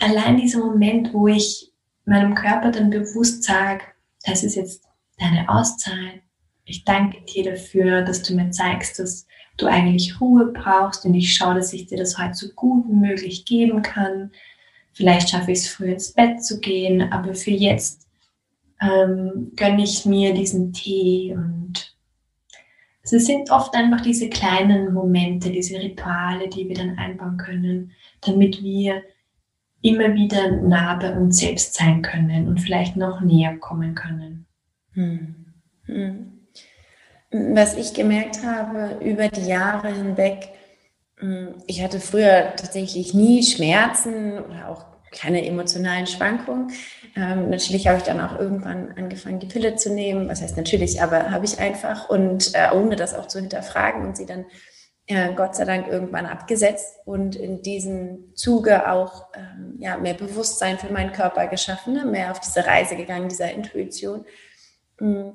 allein 0.00 0.36
dieser 0.36 0.60
Moment, 0.60 1.12
wo 1.12 1.26
ich 1.26 1.72
meinem 2.04 2.34
Körper 2.34 2.70
dann 2.70 2.90
bewusst 2.90 3.44
sage, 3.44 3.82
das 4.24 4.42
ist 4.42 4.56
jetzt 4.56 4.84
deine 5.18 5.48
Auszeit. 5.48 6.22
Ich 6.64 6.84
danke 6.84 7.22
dir 7.22 7.52
dafür, 7.52 8.02
dass 8.02 8.22
du 8.22 8.34
mir 8.34 8.50
zeigst, 8.50 8.98
dass 8.98 9.26
du 9.56 9.66
eigentlich 9.66 10.20
Ruhe 10.20 10.52
brauchst 10.52 11.04
und 11.04 11.14
ich 11.14 11.34
schaue, 11.34 11.54
dass 11.54 11.72
ich 11.72 11.86
dir 11.86 11.98
das 11.98 12.18
heute 12.18 12.34
so 12.34 12.48
gut 12.54 12.86
wie 12.88 12.94
möglich 12.94 13.44
geben 13.44 13.82
kann. 13.82 14.30
Vielleicht 14.92 15.30
schaffe 15.30 15.52
ich 15.52 15.58
es 15.58 15.68
früh 15.68 15.92
ins 15.92 16.12
Bett 16.12 16.44
zu 16.44 16.60
gehen, 16.60 17.12
aber 17.12 17.34
für 17.34 17.50
jetzt 17.50 18.06
ähm, 18.80 19.52
gönne 19.56 19.82
ich 19.82 20.04
mir 20.04 20.34
diesen 20.34 20.72
Tee 20.72 21.34
und 21.34 21.77
es 23.16 23.26
sind 23.26 23.50
oft 23.50 23.74
einfach 23.74 24.00
diese 24.00 24.28
kleinen 24.28 24.92
Momente, 24.92 25.50
diese 25.50 25.78
Rituale, 25.78 26.48
die 26.48 26.68
wir 26.68 26.76
dann 26.76 26.98
einbauen 26.98 27.36
können, 27.36 27.92
damit 28.20 28.62
wir 28.62 29.02
immer 29.82 30.14
wieder 30.14 30.50
nah 30.62 30.94
bei 30.96 31.16
uns 31.16 31.38
selbst 31.38 31.74
sein 31.74 32.02
können 32.02 32.48
und 32.48 32.60
vielleicht 32.60 32.96
noch 32.96 33.20
näher 33.20 33.56
kommen 33.58 33.94
können. 33.94 34.46
Hm. 34.92 35.46
Hm. 35.84 36.32
Was 37.30 37.76
ich 37.76 37.94
gemerkt 37.94 38.42
habe 38.44 39.04
über 39.04 39.28
die 39.28 39.46
Jahre 39.46 39.88
hinweg, 39.88 40.48
hm, 41.18 41.54
ich 41.66 41.82
hatte 41.82 42.00
früher 42.00 42.54
tatsächlich 42.56 43.14
nie 43.14 43.42
Schmerzen 43.42 44.38
oder 44.38 44.68
auch 44.68 44.86
keine 45.12 45.44
emotionalen 45.46 46.06
Schwankungen. 46.06 46.72
Ähm, 47.18 47.50
natürlich 47.50 47.88
habe 47.88 47.98
ich 47.98 48.04
dann 48.04 48.20
auch 48.20 48.38
irgendwann 48.38 48.92
angefangen, 48.96 49.40
die 49.40 49.48
Pille 49.48 49.74
zu 49.74 49.92
nehmen. 49.92 50.28
Was 50.28 50.40
heißt 50.40 50.56
natürlich, 50.56 51.02
aber 51.02 51.32
habe 51.32 51.44
ich 51.44 51.58
einfach 51.58 52.08
und 52.08 52.54
äh, 52.54 52.68
ohne 52.72 52.94
das 52.94 53.14
auch 53.14 53.26
zu 53.26 53.40
hinterfragen 53.40 54.06
und 54.06 54.16
sie 54.16 54.24
dann 54.24 54.46
äh, 55.06 55.34
Gott 55.34 55.56
sei 55.56 55.64
Dank 55.64 55.88
irgendwann 55.88 56.26
abgesetzt 56.26 56.94
und 57.06 57.34
in 57.34 57.60
diesem 57.62 58.36
Zuge 58.36 58.88
auch 58.88 59.26
ähm, 59.34 59.74
ja, 59.80 59.96
mehr 59.96 60.14
Bewusstsein 60.14 60.78
für 60.78 60.92
meinen 60.92 61.12
Körper 61.12 61.48
geschaffen, 61.48 61.94
ne? 61.94 62.04
mehr 62.04 62.30
auf 62.30 62.38
diese 62.38 62.64
Reise 62.64 62.94
gegangen, 62.94 63.28
dieser 63.28 63.52
Intuition. 63.52 64.24
Mm. 65.00 65.30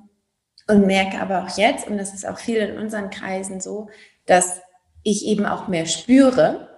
Und 0.65 0.87
merke 0.87 1.19
aber 1.19 1.43
auch 1.43 1.57
jetzt, 1.57 1.89
und 1.89 1.97
das 1.97 2.13
ist 2.13 2.25
auch 2.25 2.37
viel 2.37 2.59
in 2.59 2.77
unseren 2.77 3.09
Kreisen 3.09 3.59
so, 3.59 3.89
dass 4.25 4.61
ich 5.03 5.25
eben 5.25 5.45
auch 5.45 5.67
mehr 5.67 5.85
spüre, 5.85 6.72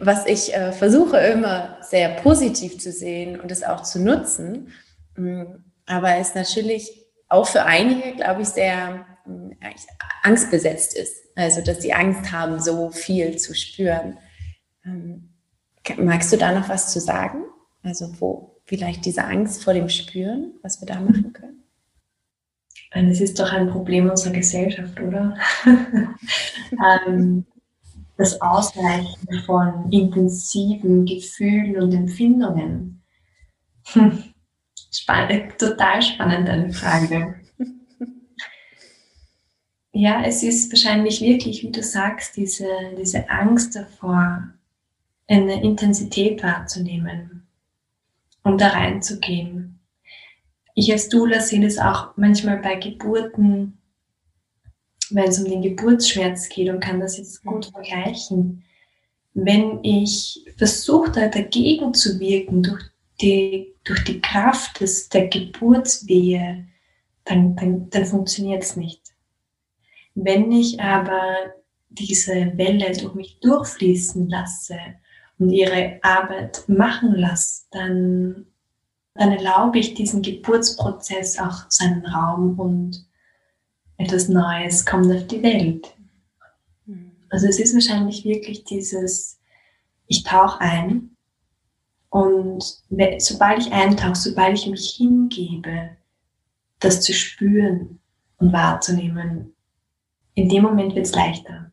was 0.00 0.26
ich 0.26 0.54
äh, 0.54 0.72
versuche 0.72 1.18
immer 1.18 1.78
sehr 1.82 2.10
positiv 2.10 2.78
zu 2.78 2.92
sehen 2.92 3.40
und 3.40 3.50
es 3.50 3.62
auch 3.62 3.82
zu 3.82 4.00
nutzen. 4.00 4.72
Mm. 5.16 5.44
Aber 5.86 6.16
es 6.16 6.34
natürlich 6.34 7.06
auch 7.28 7.46
für 7.46 7.64
einige, 7.64 8.14
glaube 8.16 8.42
ich, 8.42 8.48
sehr 8.48 9.06
mm, 9.26 9.50
angstbesetzt 10.22 10.96
ist. 10.96 11.14
Also, 11.34 11.62
dass 11.62 11.82
sie 11.82 11.92
Angst 11.92 12.32
haben, 12.32 12.60
so 12.60 12.90
viel 12.90 13.36
zu 13.36 13.54
spüren. 13.54 14.18
Ähm, 14.84 15.30
magst 15.96 16.32
du 16.32 16.36
da 16.36 16.52
noch 16.52 16.68
was 16.68 16.92
zu 16.92 17.00
sagen? 17.00 17.44
Also, 17.82 18.12
wo 18.20 18.60
vielleicht 18.64 19.04
diese 19.04 19.24
Angst 19.24 19.64
vor 19.64 19.72
dem 19.72 19.88
Spüren, 19.88 20.54
was 20.62 20.80
wir 20.80 20.86
da 20.86 21.00
machen 21.00 21.32
können? 21.32 21.64
Das 22.92 23.20
ist 23.20 23.38
doch 23.38 23.52
ein 23.52 23.70
Problem 23.70 24.08
unserer 24.08 24.32
Gesellschaft, 24.32 24.98
oder? 25.00 25.36
ähm, 27.06 27.46
das 28.18 28.40
Ausreichen 28.42 29.42
von 29.46 29.90
intensiven 29.90 31.06
Gefühlen 31.06 31.80
und 31.80 31.94
Empfindungen. 31.94 33.02
Hm. 33.86 34.24
Spannend, 34.90 35.58
total 35.58 36.02
spannend, 36.02 36.48
eine 36.48 36.72
Frage. 36.72 37.40
Ja, 39.92 40.22
es 40.22 40.42
ist 40.42 40.70
wahrscheinlich 40.70 41.20
wirklich, 41.22 41.62
wie 41.62 41.72
du 41.72 41.82
sagst, 41.82 42.36
diese, 42.36 42.68
diese 42.96 43.28
Angst 43.30 43.74
davor, 43.74 44.44
eine 45.26 45.62
Intensität 45.62 46.42
wahrzunehmen 46.42 47.48
und 48.44 48.60
da 48.60 48.68
reinzugehen 48.68 49.78
ich 50.78 50.92
als 50.92 51.08
Doula 51.08 51.40
sehe 51.40 51.60
das 51.60 51.76
auch 51.78 52.16
manchmal 52.16 52.58
bei 52.58 52.76
Geburten, 52.76 53.77
wenn 55.10 55.28
es 55.28 55.38
um 55.38 55.50
den 55.50 55.62
Geburtsschmerz 55.62 56.48
geht 56.48 56.68
und 56.68 56.80
kann 56.80 57.00
das 57.00 57.18
jetzt 57.18 57.44
gut 57.44 57.66
vergleichen. 57.66 58.64
Wenn 59.34 59.82
ich 59.82 60.44
versuche, 60.56 61.10
da 61.10 61.28
dagegen 61.28 61.94
zu 61.94 62.18
wirken 62.18 62.62
durch 62.62 62.82
die, 63.20 63.74
durch 63.84 64.04
die 64.04 64.20
Kraft 64.20 64.80
des, 64.80 65.08
der 65.08 65.28
Geburtswehe, 65.28 66.66
dann, 67.24 67.56
dann, 67.56 67.90
dann 67.90 68.04
funktioniert 68.04 68.62
es 68.62 68.76
nicht. 68.76 69.02
Wenn 70.14 70.50
ich 70.50 70.80
aber 70.80 71.22
diese 71.88 72.52
Welle 72.56 72.92
durch 72.92 73.14
mich 73.14 73.40
durchfließen 73.40 74.28
lasse 74.28 74.78
und 75.38 75.50
ihre 75.50 75.98
Arbeit 76.02 76.64
machen 76.68 77.14
lasse, 77.14 77.64
dann 77.70 78.46
dann 79.18 79.32
erlaube 79.32 79.80
ich 79.80 79.94
diesen 79.94 80.22
Geburtsprozess 80.22 81.40
auch 81.40 81.68
seinen 81.68 82.06
Raum 82.06 82.58
und 82.58 83.04
etwas 83.98 84.28
Neues 84.28 84.86
kommt 84.86 85.12
auf 85.12 85.26
die 85.26 85.42
Welt. 85.42 85.94
Also 87.30 87.46
es 87.46 87.60
ist 87.60 87.74
wahrscheinlich 87.74 88.24
wirklich 88.24 88.64
dieses, 88.64 89.38
ich 90.06 90.22
tauche 90.22 90.60
ein 90.60 91.10
und 92.08 92.64
sobald 93.18 93.58
ich 93.58 93.72
eintauche, 93.72 94.14
sobald 94.14 94.56
ich 94.56 94.66
mich 94.66 94.94
hingebe, 94.96 95.90
das 96.78 97.02
zu 97.02 97.12
spüren 97.12 97.98
und 98.38 98.52
wahrzunehmen, 98.52 99.54
in 100.34 100.48
dem 100.48 100.62
Moment 100.62 100.94
wird 100.94 101.06
es 101.06 101.14
leichter. 101.14 101.70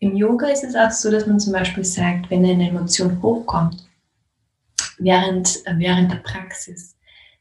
Im 0.00 0.16
Yoga 0.16 0.48
ist 0.48 0.64
es 0.64 0.74
auch 0.74 0.90
so, 0.90 1.10
dass 1.10 1.26
man 1.26 1.38
zum 1.38 1.52
Beispiel 1.52 1.84
sagt, 1.84 2.30
wenn 2.30 2.44
eine 2.44 2.70
Emotion 2.70 3.22
hochkommt, 3.22 3.86
während, 4.98 5.64
äh, 5.66 5.74
während 5.76 6.10
der 6.10 6.16
Praxis. 6.16 6.96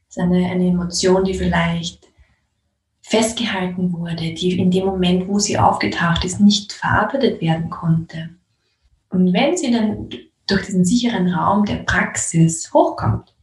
Ist 0.09 0.19
eine, 0.19 0.45
eine 0.49 0.67
Emotion, 0.67 1.23
die 1.23 1.35
vielleicht 1.35 2.08
festgehalten 3.09 3.91
wurde, 3.91 4.33
die 4.35 4.59
in 4.59 4.69
dem 4.69 4.85
Moment, 4.85 5.27
wo 5.27 5.39
sie 5.39 5.57
aufgetaucht 5.57 6.23
ist, 6.25 6.39
nicht 6.39 6.73
verarbeitet 6.73 7.41
werden 7.41 7.71
konnte. 7.71 8.29
Und 9.09 9.33
wenn 9.33 9.57
sie 9.57 9.71
dann 9.71 10.09
durch 10.45 10.67
diesen 10.67 10.85
sicheren 10.85 11.33
Raum 11.33 11.65
der 11.65 11.77
Praxis 11.77 12.71
hochkommt, 12.71 13.33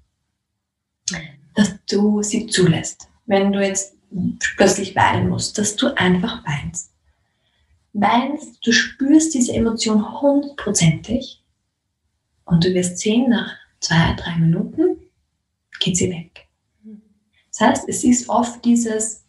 dass 1.56 1.74
du 1.90 2.22
sie 2.22 2.46
zulässt. 2.46 3.08
Wenn 3.26 3.52
du 3.52 3.60
jetzt 3.60 3.96
plötzlich 4.56 4.94
weinen 4.94 5.28
musst, 5.28 5.58
dass 5.58 5.74
du 5.74 5.88
einfach 5.96 6.44
weinst. 6.46 6.92
Weinst, 7.92 8.64
du 8.64 8.70
spürst 8.70 9.34
diese 9.34 9.52
Emotion 9.52 10.20
hundertprozentig 10.20 11.42
und 12.44 12.62
du 12.62 12.72
wirst 12.72 12.98
sehen, 12.98 13.30
nach 13.30 13.50
zwei, 13.80 14.14
drei 14.16 14.36
Minuten 14.36 14.98
geht 15.80 15.96
sie 15.96 16.10
weg. 16.10 16.46
Das 17.50 17.60
heißt, 17.60 17.88
es 17.88 18.04
ist 18.04 18.28
oft 18.28 18.64
dieses, 18.64 19.25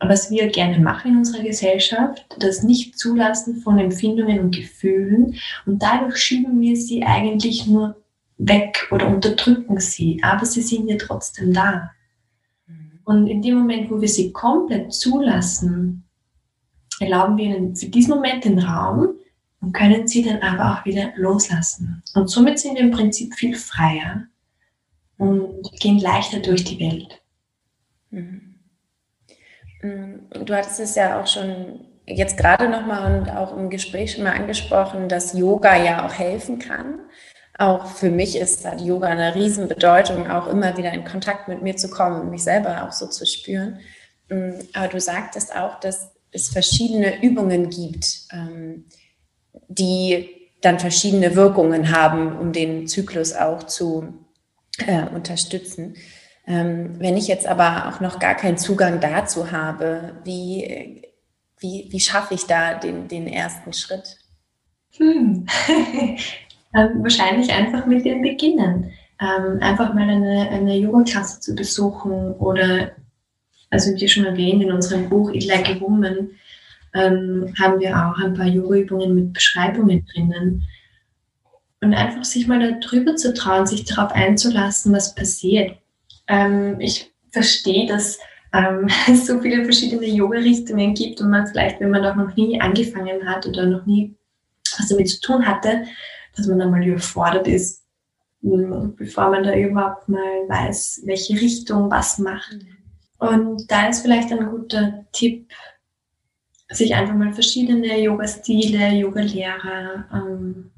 was 0.00 0.30
wir 0.30 0.48
gerne 0.48 0.78
machen 0.78 1.12
in 1.12 1.18
unserer 1.18 1.42
Gesellschaft, 1.42 2.26
das 2.38 2.62
Nicht-Zulassen 2.62 3.56
von 3.56 3.78
Empfindungen 3.78 4.40
und 4.40 4.54
Gefühlen. 4.54 5.36
Und 5.66 5.82
dadurch 5.82 6.16
schieben 6.16 6.60
wir 6.60 6.76
sie 6.76 7.04
eigentlich 7.04 7.66
nur 7.66 7.96
weg 8.36 8.88
oder 8.90 9.08
unterdrücken 9.08 9.78
sie, 9.80 10.20
aber 10.22 10.44
sie 10.44 10.62
sind 10.62 10.88
ja 10.88 10.96
trotzdem 10.98 11.52
da. 11.52 11.90
Mhm. 12.66 13.00
Und 13.04 13.26
in 13.28 13.42
dem 13.42 13.58
Moment, 13.58 13.90
wo 13.90 14.00
wir 14.00 14.08
sie 14.08 14.32
komplett 14.32 14.92
zulassen, 14.92 16.04
erlauben 17.00 17.36
wir 17.36 17.44
ihnen 17.44 17.76
für 17.76 17.86
diesen 17.86 18.14
Moment 18.14 18.44
den 18.44 18.58
Raum 18.58 19.10
und 19.60 19.72
können 19.72 20.06
sie 20.06 20.22
dann 20.22 20.42
aber 20.42 20.72
auch 20.72 20.84
wieder 20.84 21.12
loslassen. 21.16 22.02
Und 22.14 22.28
somit 22.28 22.58
sind 22.58 22.74
wir 22.74 22.82
im 22.82 22.90
Prinzip 22.90 23.34
viel 23.34 23.54
freier 23.54 24.24
und 25.16 25.70
gehen 25.80 25.98
leichter 25.98 26.40
durch 26.40 26.64
die 26.64 26.78
Welt. 26.80 27.22
Mhm. 28.10 28.43
Mm, 29.84 30.44
du 30.46 30.54
hattest 30.54 30.80
es 30.80 30.94
ja 30.94 31.20
auch 31.20 31.26
schon 31.26 31.84
jetzt 32.06 32.38
gerade 32.38 32.68
nochmal 32.68 33.20
und 33.20 33.30
auch 33.30 33.54
im 33.56 33.68
Gespräch 33.68 34.12
schon 34.12 34.24
mal 34.24 34.32
angesprochen, 34.32 35.08
dass 35.08 35.34
Yoga 35.34 35.76
ja 35.76 36.06
auch 36.06 36.12
helfen 36.14 36.58
kann. 36.58 37.00
Auch 37.58 37.86
für 37.86 38.10
mich 38.10 38.36
ist 38.36 38.64
da 38.64 38.74
Yoga 38.76 39.08
eine 39.08 39.34
Riesenbedeutung, 39.34 40.30
auch 40.30 40.48
immer 40.48 40.76
wieder 40.76 40.92
in 40.92 41.04
Kontakt 41.04 41.48
mit 41.48 41.62
mir 41.62 41.76
zu 41.76 41.88
kommen, 41.88 42.30
mich 42.30 42.42
selber 42.42 42.84
auch 42.84 42.92
so 42.92 43.06
zu 43.06 43.26
spüren. 43.26 43.78
Mm, 44.30 44.52
aber 44.72 44.88
du 44.88 45.00
sagtest 45.00 45.54
auch, 45.54 45.78
dass 45.80 46.12
es 46.32 46.48
verschiedene 46.48 47.22
Übungen 47.22 47.68
gibt, 47.68 48.22
ähm, 48.32 48.86
die 49.68 50.30
dann 50.62 50.80
verschiedene 50.80 51.36
Wirkungen 51.36 51.94
haben, 51.94 52.38
um 52.38 52.52
den 52.52 52.86
Zyklus 52.86 53.34
auch 53.34 53.64
zu 53.64 54.14
äh, 54.78 55.06
unterstützen. 55.14 55.94
Ähm, 56.46 56.96
wenn 56.98 57.16
ich 57.16 57.26
jetzt 57.26 57.46
aber 57.46 57.88
auch 57.88 58.00
noch 58.00 58.18
gar 58.18 58.34
keinen 58.34 58.58
Zugang 58.58 59.00
dazu 59.00 59.50
habe, 59.50 60.12
wie, 60.24 61.02
wie, 61.58 61.88
wie 61.90 62.00
schaffe 62.00 62.34
ich 62.34 62.46
da 62.46 62.74
den, 62.74 63.08
den 63.08 63.26
ersten 63.26 63.72
Schritt? 63.72 64.18
Hm. 64.96 65.46
ähm, 66.74 67.02
wahrscheinlich 67.02 67.50
einfach 67.52 67.86
mit 67.86 68.04
dem 68.04 68.22
Beginnen. 68.22 68.92
Ähm, 69.20 69.58
einfach 69.60 69.94
mal 69.94 70.08
eine, 70.08 70.48
eine 70.50 70.76
Yoga-Klasse 70.76 71.40
zu 71.40 71.54
besuchen 71.54 72.34
oder, 72.34 72.92
also 73.70 73.94
wie 73.94 74.08
schon 74.08 74.26
erwähnt, 74.26 74.62
in 74.62 74.72
unserem 74.72 75.08
Buch 75.08 75.32
It 75.32 75.46
Like 75.46 75.68
a 75.68 75.80
Woman 75.80 76.30
haben 76.96 77.80
wir 77.80 77.90
auch 77.96 78.16
ein 78.22 78.34
paar 78.34 78.46
Yoga-Übungen 78.46 79.16
mit 79.16 79.32
Beschreibungen 79.32 80.06
drinnen. 80.06 80.64
Und 81.80 81.92
einfach 81.92 82.24
sich 82.24 82.46
mal 82.46 82.78
darüber 82.80 83.16
zu 83.16 83.34
trauen, 83.34 83.66
sich 83.66 83.84
darauf 83.84 84.12
einzulassen, 84.12 84.92
was 84.92 85.14
passiert. 85.14 85.76
Ähm, 86.26 86.80
ich 86.80 87.12
verstehe, 87.30 87.86
dass 87.86 88.18
ähm, 88.54 88.88
es 89.08 89.26
so 89.26 89.40
viele 89.40 89.64
verschiedene 89.64 90.06
Yoga-Richtungen 90.06 90.94
gibt 90.94 91.20
und 91.20 91.30
man 91.30 91.46
vielleicht, 91.46 91.80
wenn 91.80 91.90
man 91.90 92.04
auch 92.06 92.16
noch 92.16 92.34
nie 92.36 92.60
angefangen 92.60 93.28
hat 93.28 93.46
oder 93.46 93.66
noch 93.66 93.84
nie 93.84 94.16
was 94.78 94.88
damit 94.88 95.08
zu 95.08 95.20
tun 95.20 95.46
hatte, 95.46 95.84
dass 96.36 96.46
man 96.46 96.58
dann 96.58 96.70
mal 96.70 96.84
überfordert 96.84 97.46
ist, 97.46 97.84
hm, 98.42 98.94
bevor 98.96 99.30
man 99.30 99.44
da 99.44 99.54
überhaupt 99.54 100.08
mal 100.08 100.48
weiß, 100.48 101.02
welche 101.04 101.34
Richtung 101.34 101.90
was 101.90 102.18
macht. 102.18 102.58
Und 103.18 103.70
da 103.70 103.88
ist 103.88 104.00
vielleicht 104.00 104.32
ein 104.32 104.46
guter 104.50 105.04
Tipp, 105.12 105.52
sich 106.70 106.94
einfach 106.94 107.14
mal 107.14 107.32
verschiedene 107.32 108.00
Yoga-Stile, 108.00 108.94
Yoga-Lehrer 108.94 110.06
ähm, 110.12 110.72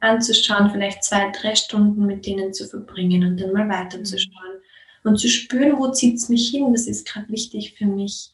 anzuschauen, 0.00 0.70
vielleicht 0.70 1.04
zwei, 1.04 1.30
drei 1.30 1.54
Stunden 1.54 2.06
mit 2.06 2.26
denen 2.26 2.52
zu 2.52 2.66
verbringen 2.66 3.24
und 3.24 3.40
dann 3.40 3.52
mal 3.52 3.68
weiterzuschauen 3.68 4.60
und 5.04 5.18
zu 5.18 5.28
spüren, 5.28 5.78
wo 5.78 5.90
zieht 5.90 6.16
es 6.16 6.28
mich 6.28 6.50
hin, 6.50 6.72
das 6.72 6.86
ist 6.86 7.06
gerade 7.06 7.28
wichtig 7.28 7.74
für 7.74 7.86
mich. 7.86 8.32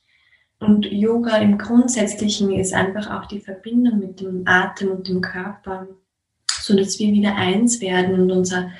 Und 0.59 0.87
Yoga 0.87 1.37
im 1.37 1.59
Grundsätzlichen 1.59 2.53
ist 2.53 2.73
einfach 2.73 3.11
auch 3.11 3.27
die 3.27 3.41
Verbindung 3.41 3.99
mit 3.99 4.21
dem 4.21 4.43
Atem 4.47 4.91
und 4.91 5.09
dem 5.09 5.21
Körper, 5.21 5.87
so 6.61 6.77
dass 6.77 6.99
wir 6.99 7.13
wieder 7.13 7.37
eins 7.37 7.81
werden 7.81 8.19
und 8.19 8.31
unser 8.31 8.73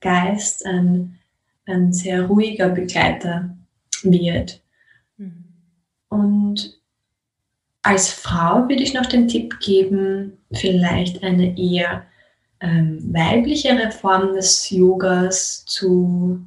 Geist 0.00 0.66
ein, 0.66 1.18
ein 1.66 1.92
sehr 1.92 2.26
ruhiger 2.26 2.68
Begleiter 2.68 3.56
wird. 4.02 4.62
Mhm. 5.16 5.44
Und 6.08 6.80
als 7.80 8.10
Frau 8.10 8.68
würde 8.68 8.82
ich 8.82 8.94
noch 8.94 9.06
den 9.06 9.26
Tipp 9.26 9.58
geben, 9.60 10.38
vielleicht 10.52 11.24
eine 11.24 11.58
eher 11.58 12.04
ähm, 12.60 13.12
weiblichere 13.12 13.90
Form 13.90 14.34
des 14.34 14.70
Yogas 14.70 15.64
zu 15.64 16.46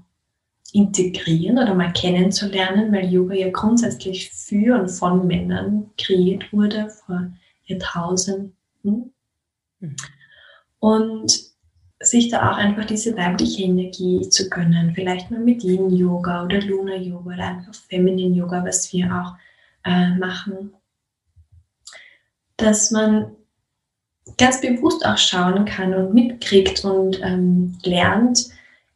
integrieren 0.75 1.57
oder 1.57 1.73
mal 1.73 1.93
kennenzulernen, 1.93 2.91
weil 2.91 3.09
Yoga 3.09 3.33
ja 3.33 3.49
grundsätzlich 3.49 4.29
für 4.31 4.77
und 4.77 4.89
von 4.89 5.25
Männern 5.25 5.89
kreiert 5.97 6.51
wurde 6.51 6.89
vor 6.89 7.31
Jahrtausenden. 7.63 9.13
Und 10.79 11.55
sich 12.01 12.27
da 12.27 12.51
auch 12.51 12.57
einfach 12.57 12.85
diese 12.85 13.15
weibliche 13.15 13.63
Energie 13.63 14.27
zu 14.29 14.49
gönnen, 14.49 14.93
vielleicht 14.93 15.31
mal 15.31 15.39
mit 15.39 15.63
Yin-Yoga 15.63 16.43
oder 16.43 16.59
Luna-Yoga 16.61 17.33
oder 17.33 17.43
einfach 17.43 17.73
Feminine-Yoga, 17.73 18.65
was 18.65 18.91
wir 18.91 19.05
auch 19.15 19.35
äh, 19.89 20.09
machen, 20.15 20.73
dass 22.57 22.91
man 22.91 23.31
ganz 24.37 24.59
bewusst 24.59 25.05
auch 25.05 25.17
schauen 25.17 25.63
kann 25.63 25.93
und 25.93 26.13
mitkriegt 26.13 26.83
und 26.83 27.21
ähm, 27.23 27.77
lernt, 27.83 28.49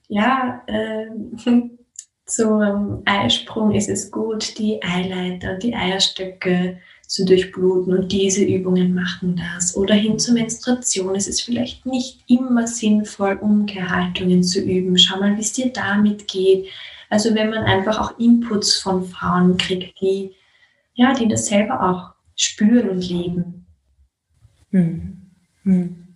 ja, 0.09 0.61
äh, 0.67 1.05
zum 2.25 3.01
Eisprung 3.05 3.73
ist 3.73 3.89
es 3.89 4.11
gut, 4.11 4.59
die 4.59 4.83
Eileiter 4.83 5.53
und 5.53 5.63
die 5.63 5.73
Eierstöcke 5.73 6.77
zu 7.07 7.25
durchbluten 7.25 7.97
und 7.97 8.11
diese 8.11 8.43
Übungen 8.43 8.93
machen 8.93 9.35
das. 9.35 9.75
Oder 9.75 9.95
hin 9.95 10.19
zur 10.19 10.35
Menstruation 10.35 11.15
ist 11.15 11.27
es 11.27 11.41
vielleicht 11.41 11.87
nicht 11.87 12.23
immer 12.27 12.67
sinnvoll, 12.67 13.39
Umkehrhaltungen 13.41 14.43
zu 14.43 14.61
üben. 14.61 14.95
Schau 14.97 15.19
mal, 15.19 15.35
wie 15.35 15.41
es 15.41 15.53
dir 15.53 15.73
damit 15.73 16.27
geht. 16.27 16.67
Also 17.09 17.33
wenn 17.33 17.49
man 17.49 17.63
einfach 17.63 17.99
auch 17.99 18.19
Inputs 18.19 18.77
von 18.77 19.05
Frauen 19.05 19.57
kriegt, 19.57 19.99
die, 19.99 20.35
ja, 20.93 21.15
die 21.15 21.27
das 21.27 21.47
selber 21.47 21.89
auch 21.89 22.13
spüren 22.35 22.89
und 22.89 23.09
leben. 23.09 23.65
Hm. 24.69 25.31
Hm. 25.63 26.08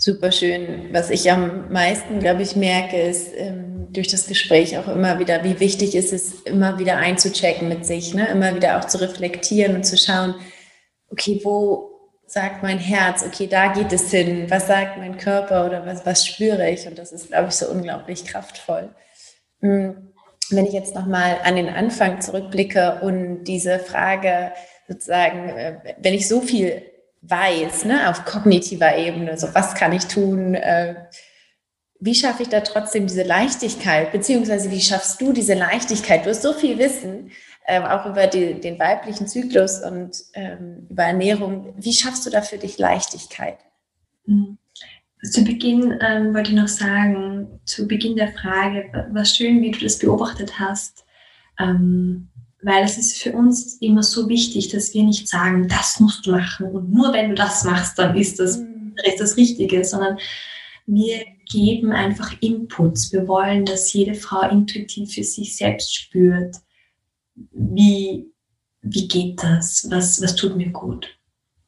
Super 0.00 0.30
schön. 0.30 0.90
Was 0.92 1.10
ich 1.10 1.28
am 1.32 1.72
meisten, 1.72 2.20
glaube 2.20 2.42
ich, 2.42 2.54
merke, 2.54 2.96
ist 3.00 3.32
ähm, 3.36 3.88
durch 3.90 4.06
das 4.06 4.28
Gespräch 4.28 4.78
auch 4.78 4.86
immer 4.86 5.18
wieder, 5.18 5.42
wie 5.42 5.58
wichtig 5.58 5.96
ist 5.96 6.12
es 6.12 6.34
ist, 6.34 6.46
immer 6.46 6.78
wieder 6.78 6.98
einzuchecken 6.98 7.68
mit 7.68 7.84
sich, 7.84 8.14
ne? 8.14 8.28
immer 8.28 8.54
wieder 8.54 8.78
auch 8.78 8.84
zu 8.84 9.00
reflektieren 9.00 9.74
und 9.74 9.82
zu 9.84 9.98
schauen, 9.98 10.36
okay, 11.10 11.40
wo 11.42 11.90
sagt 12.26 12.62
mein 12.62 12.78
Herz, 12.78 13.24
okay, 13.26 13.48
da 13.48 13.72
geht 13.72 13.92
es 13.92 14.08
hin, 14.12 14.48
was 14.48 14.68
sagt 14.68 14.98
mein 14.98 15.18
Körper 15.18 15.66
oder 15.66 15.84
was, 15.84 16.06
was 16.06 16.24
spüre 16.24 16.70
ich? 16.70 16.86
Und 16.86 16.96
das 16.96 17.10
ist, 17.10 17.28
glaube 17.28 17.48
ich, 17.48 17.54
so 17.54 17.68
unglaublich 17.68 18.24
kraftvoll. 18.24 18.94
Hm. 19.62 20.12
Wenn 20.50 20.66
ich 20.66 20.74
jetzt 20.74 20.94
nochmal 20.94 21.38
an 21.42 21.56
den 21.56 21.68
Anfang 21.68 22.20
zurückblicke 22.20 23.00
und 23.02 23.44
diese 23.44 23.80
Frage 23.80 24.52
sozusagen, 24.86 25.48
äh, 25.48 25.96
wenn 25.98 26.14
ich 26.14 26.28
so 26.28 26.40
viel 26.40 26.82
weiß, 27.22 27.84
ne, 27.84 28.08
auf 28.08 28.24
kognitiver 28.24 28.96
Ebene, 28.96 29.36
so 29.38 29.48
was 29.54 29.74
kann 29.74 29.92
ich 29.92 30.06
tun, 30.06 30.54
äh, 30.54 30.94
wie 32.00 32.14
schaffe 32.14 32.44
ich 32.44 32.48
da 32.48 32.60
trotzdem 32.60 33.06
diese 33.06 33.24
Leichtigkeit, 33.24 34.12
beziehungsweise 34.12 34.70
wie 34.70 34.80
schaffst 34.80 35.20
du 35.20 35.32
diese 35.32 35.54
Leichtigkeit? 35.54 36.24
Du 36.24 36.30
hast 36.30 36.42
so 36.42 36.52
viel 36.52 36.78
Wissen, 36.78 37.32
äh, 37.66 37.80
auch 37.80 38.06
über 38.06 38.26
die, 38.26 38.54
den 38.60 38.78
weiblichen 38.78 39.26
Zyklus 39.26 39.80
und 39.82 40.16
ähm, 40.34 40.86
über 40.88 41.04
Ernährung. 41.04 41.74
Wie 41.76 41.92
schaffst 41.92 42.24
du 42.24 42.30
da 42.30 42.40
für 42.40 42.58
dich 42.58 42.78
Leichtigkeit? 42.78 43.58
Mhm. 44.26 44.58
Zu 45.32 45.42
Beginn 45.42 45.98
ähm, 46.00 46.32
wollte 46.32 46.50
ich 46.50 46.56
noch 46.56 46.68
sagen, 46.68 47.60
zu 47.64 47.88
Beginn 47.88 48.14
der 48.14 48.32
Frage, 48.32 49.08
was 49.10 49.36
schön, 49.36 49.60
wie 49.60 49.72
du 49.72 49.80
das 49.80 49.98
beobachtet 49.98 50.60
hast. 50.60 51.04
Ähm, 51.58 52.28
weil 52.62 52.84
es 52.84 52.98
ist 52.98 53.16
für 53.18 53.32
uns 53.32 53.74
immer 53.80 54.02
so 54.02 54.28
wichtig, 54.28 54.68
dass 54.68 54.94
wir 54.94 55.04
nicht 55.04 55.28
sagen, 55.28 55.68
das 55.68 56.00
musst 56.00 56.26
du 56.26 56.32
machen 56.32 56.66
und 56.66 56.90
nur 56.90 57.12
wenn 57.12 57.30
du 57.30 57.34
das 57.34 57.64
machst, 57.64 57.98
dann 57.98 58.16
ist 58.16 58.40
das, 58.40 58.58
mhm. 58.58 58.94
ist 59.04 59.20
das 59.20 59.36
Richtige, 59.36 59.84
sondern 59.84 60.18
wir 60.86 61.24
geben 61.50 61.92
einfach 61.92 62.34
Inputs. 62.40 63.12
Wir 63.12 63.28
wollen, 63.28 63.64
dass 63.64 63.92
jede 63.92 64.14
Frau 64.14 64.48
intuitiv 64.48 65.12
für 65.12 65.24
sich 65.24 65.56
selbst 65.56 65.94
spürt, 65.94 66.56
wie, 67.52 68.26
wie 68.82 69.08
geht 69.08 69.42
das, 69.42 69.86
was, 69.90 70.20
was 70.22 70.34
tut 70.34 70.56
mir 70.56 70.70
gut. 70.70 71.18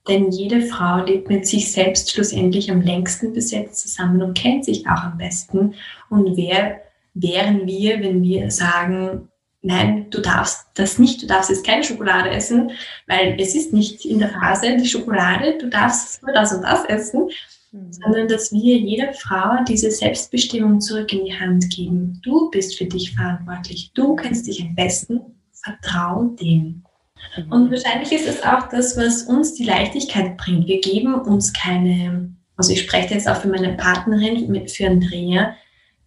Denn 0.09 0.31
jede 0.31 0.63
Frau 0.63 1.05
lebt 1.05 1.29
mit 1.29 1.47
sich 1.47 1.71
selbst 1.71 2.11
schlussendlich 2.11 2.71
am 2.71 2.81
längsten 2.81 3.33
bis 3.33 3.51
jetzt 3.51 3.81
zusammen 3.81 4.23
und 4.23 4.37
kennt 4.37 4.65
sich 4.65 4.87
auch 4.89 5.03
am 5.03 5.19
besten. 5.19 5.75
Und 6.09 6.37
wer 6.37 6.81
wären 7.15 7.67
wir, 7.67 8.01
wenn 8.01 8.23
wir 8.23 8.51
sagen, 8.51 9.30
nein, 9.63 10.09
du 10.11 10.21
darfst 10.21 10.67
das 10.75 10.99
nicht, 10.99 11.23
du 11.23 11.27
darfst 11.27 11.51
jetzt 11.51 11.67
keine 11.67 11.85
Schokolade 11.85 12.31
essen, 12.31 12.73
weil 13.07 13.37
es 13.39 13.55
ist 13.55 13.73
nicht 13.73 14.05
in 14.05 14.19
der 14.19 14.31
Phase 14.31 14.77
die 14.77 14.89
Schokolade, 14.89 15.59
du 15.59 15.69
darfst 15.69 16.23
nur 16.23 16.33
das 16.33 16.53
und 16.53 16.63
das 16.63 16.85
essen, 16.87 17.29
mhm. 17.73 17.93
sondern 17.93 18.29
dass 18.29 18.53
wir 18.53 18.79
jeder 18.79 19.13
Frau 19.13 19.63
diese 19.69 19.91
Selbstbestimmung 19.91 20.81
zurück 20.81 21.13
in 21.13 21.25
die 21.25 21.39
Hand 21.39 21.69
geben. 21.71 22.21
Du 22.23 22.51
bist 22.51 22.79
für 22.79 22.87
dich 22.87 23.15
verantwortlich, 23.15 23.93
du 23.95 24.17
kennst 24.17 24.47
dich 24.47 24.63
am 24.63 24.75
besten, 24.75 25.21
vertrau 25.53 26.25
dem. 26.41 26.85
Mhm. 27.37 27.53
Und 27.53 27.71
wahrscheinlich 27.71 28.13
ist 28.13 28.27
es 28.27 28.43
auch 28.43 28.69
das, 28.71 28.97
was 28.97 29.25
uns 29.25 29.55
die 29.55 29.65
Leichtigkeit 29.65 30.39
bringt. 30.39 30.67
Wir 30.67 30.81
geben 30.81 31.15
uns 31.15 31.53
keine, 31.53 32.35
also 32.57 32.73
ich 32.73 32.81
spreche 32.81 33.15
jetzt 33.15 33.29
auch 33.29 33.37
für 33.37 33.49
meine 33.49 33.75
Partnerin, 33.75 34.67
für 34.69 34.87
Andrea, 34.87 35.55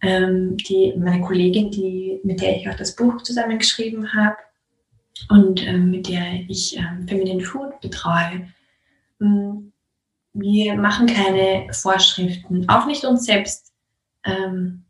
ähm, 0.04 0.56
die, 0.56 0.94
meine 0.96 1.22
Kollegin, 1.22 1.70
die, 1.70 2.20
mit 2.22 2.40
der 2.40 2.56
ich 2.56 2.68
auch 2.68 2.76
das 2.76 2.94
Buch 2.94 3.22
zusammengeschrieben 3.22 4.12
habe 4.14 4.36
und 5.30 5.66
ähm, 5.66 5.90
mit 5.90 6.08
der 6.08 6.40
ich 6.48 6.76
ähm, 6.76 7.08
Feminine 7.08 7.42
Food 7.42 7.80
betreue. 7.80 8.48
Mm, 9.18 9.72
wir 10.34 10.74
machen 10.74 11.06
keine 11.06 11.72
Vorschriften, 11.72 12.68
auch 12.68 12.86
nicht 12.86 13.04
uns 13.04 13.24
selbst. 13.24 13.72
Ähm, 14.24 14.84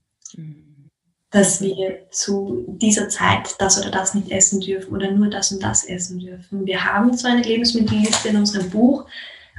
dass 1.35 1.61
wir 1.61 2.07
zu 2.13 2.65
dieser 2.69 3.09
Zeit 3.09 3.57
das 3.59 3.81
oder 3.81 3.91
das 3.91 4.15
nicht 4.15 4.31
essen 4.31 4.61
dürfen 4.61 4.95
oder 4.95 5.11
nur 5.11 5.29
das 5.29 5.51
und 5.51 5.61
das 5.65 5.85
essen 5.85 6.21
dürfen. 6.21 6.65
Wir 6.65 6.85
haben 6.85 7.13
zwar 7.19 7.33
eine 7.33 7.43
Lebensmittelliste 7.43 8.29
in 8.29 8.37
unserem 8.37 8.71
Buch, 8.71 9.05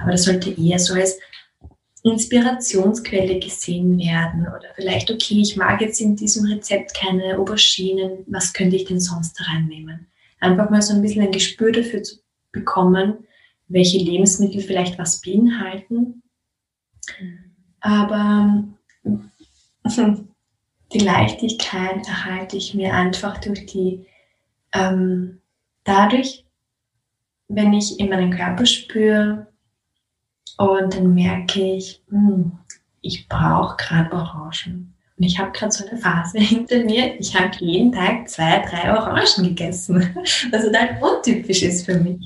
aber 0.01 0.11
das 0.11 0.23
sollte 0.23 0.51
eher 0.51 0.79
so 0.79 0.93
als 0.93 1.19
Inspirationsquelle 2.05 3.39
gesehen 3.39 3.97
werden 3.97 4.41
oder 4.47 4.69
vielleicht, 4.75 5.09
okay, 5.09 5.41
ich 5.41 5.57
mag 5.57 5.81
jetzt 5.81 5.99
in 5.99 6.15
diesem 6.15 6.45
Rezept 6.45 6.93
keine 6.93 7.39
Auberginen, 7.39 8.23
was 8.27 8.53
könnte 8.53 8.75
ich 8.75 8.85
denn 8.85 8.99
sonst 8.99 9.41
reinnehmen? 9.47 10.05
Einfach 10.39 10.69
mal 10.69 10.83
so 10.83 10.93
ein 10.93 11.01
bisschen 11.01 11.23
ein 11.23 11.31
Gespür 11.31 11.71
dafür 11.71 12.03
zu 12.03 12.17
bekommen, 12.51 13.25
welche 13.69 13.97
Lebensmittel 13.97 14.61
vielleicht 14.61 14.99
was 14.99 15.19
beinhalten. 15.21 16.21
Aber 17.79 18.63
die 20.93 20.99
Leichtigkeit 20.99 22.07
erhalte 22.07 22.57
ich 22.57 22.75
mir 22.75 22.93
einfach 22.93 23.39
durch 23.39 23.65
die, 23.65 24.05
ähm, 24.73 25.41
dadurch, 25.83 26.45
wenn 27.47 27.73
ich 27.73 27.99
in 27.99 28.09
meinen 28.09 28.31
Körper 28.31 28.67
spüre 28.67 29.47
und 30.57 30.95
dann 30.95 31.13
merke 31.13 31.75
ich, 31.75 32.01
hm, 32.09 32.51
ich 33.01 33.27
brauche 33.27 33.77
gerade 33.77 34.11
Orangen. 34.13 34.93
Und 35.17 35.23
ich 35.23 35.39
habe 35.39 35.51
gerade 35.51 35.71
so 35.71 35.85
eine 35.85 35.97
Phase 35.97 36.37
hinter 36.39 36.83
mir. 36.83 37.19
Ich 37.19 37.35
habe 37.39 37.51
jeden 37.59 37.91
Tag 37.91 38.27
zwei, 38.29 38.65
drei 38.69 38.91
Orangen 38.91 39.49
gegessen, 39.49 40.15
was 40.51 40.63
total 40.63 40.99
untypisch 41.01 41.63
ist 41.63 41.85
für 41.85 41.99
mich. 41.99 42.19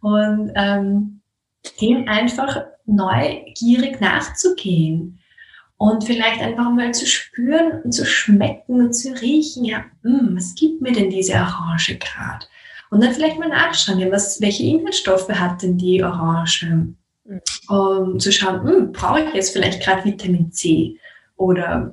Und 0.00 0.52
ähm, 0.54 1.20
dem 1.80 2.08
einfach 2.08 2.62
neugierig 2.86 4.00
nachzugehen 4.00 5.18
und 5.78 6.04
vielleicht 6.04 6.40
einfach 6.40 6.70
mal 6.70 6.92
zu 6.94 7.06
spüren 7.06 7.82
und 7.82 7.92
zu 7.92 8.06
schmecken 8.06 8.80
und 8.80 8.92
zu 8.92 9.12
riechen, 9.20 9.64
ja, 9.64 9.84
mh, 10.02 10.20
hm, 10.20 10.36
was 10.36 10.54
gibt 10.54 10.80
mir 10.80 10.92
denn 10.92 11.10
diese 11.10 11.34
Orange 11.34 11.98
gerade? 11.98 12.46
Und 12.90 13.02
dann 13.02 13.12
vielleicht 13.12 13.38
mal 13.38 13.48
nachschauen, 13.48 13.98
ja, 13.98 14.10
was, 14.10 14.40
welche 14.40 14.62
Inhaltsstoffe 14.62 15.28
hat 15.28 15.62
denn 15.62 15.76
die 15.76 16.02
Orange? 16.02 16.94
Um 17.68 18.18
zu 18.18 18.30
schauen, 18.32 18.62
hm, 18.66 18.92
brauche 18.92 19.22
ich 19.22 19.34
jetzt 19.34 19.52
vielleicht 19.52 19.82
gerade 19.82 20.04
Vitamin 20.04 20.52
C 20.52 20.98
oder 21.36 21.92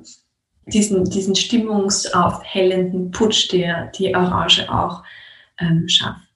diesen, 0.66 1.04
diesen 1.04 1.34
stimmungsaufhellenden 1.34 3.10
Putsch, 3.10 3.52
der 3.52 3.86
die 3.88 4.14
Orange 4.14 4.68
auch 4.68 5.02
ähm, 5.58 5.88
schafft. 5.88 6.28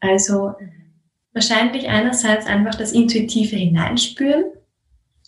Also 0.00 0.54
wahrscheinlich 1.32 1.88
einerseits 1.88 2.46
einfach 2.46 2.74
das 2.74 2.92
intuitive 2.92 3.56
Hineinspüren 3.56 4.44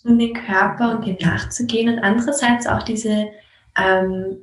in 0.03 0.19
den 0.19 0.33
Körper 0.33 0.95
und 0.95 1.05
dem 1.05 1.17
nachzugehen 1.19 1.89
und 1.89 1.99
andererseits 1.99 2.67
auch 2.67 2.83
diese 2.83 3.27
ähm, 3.77 4.37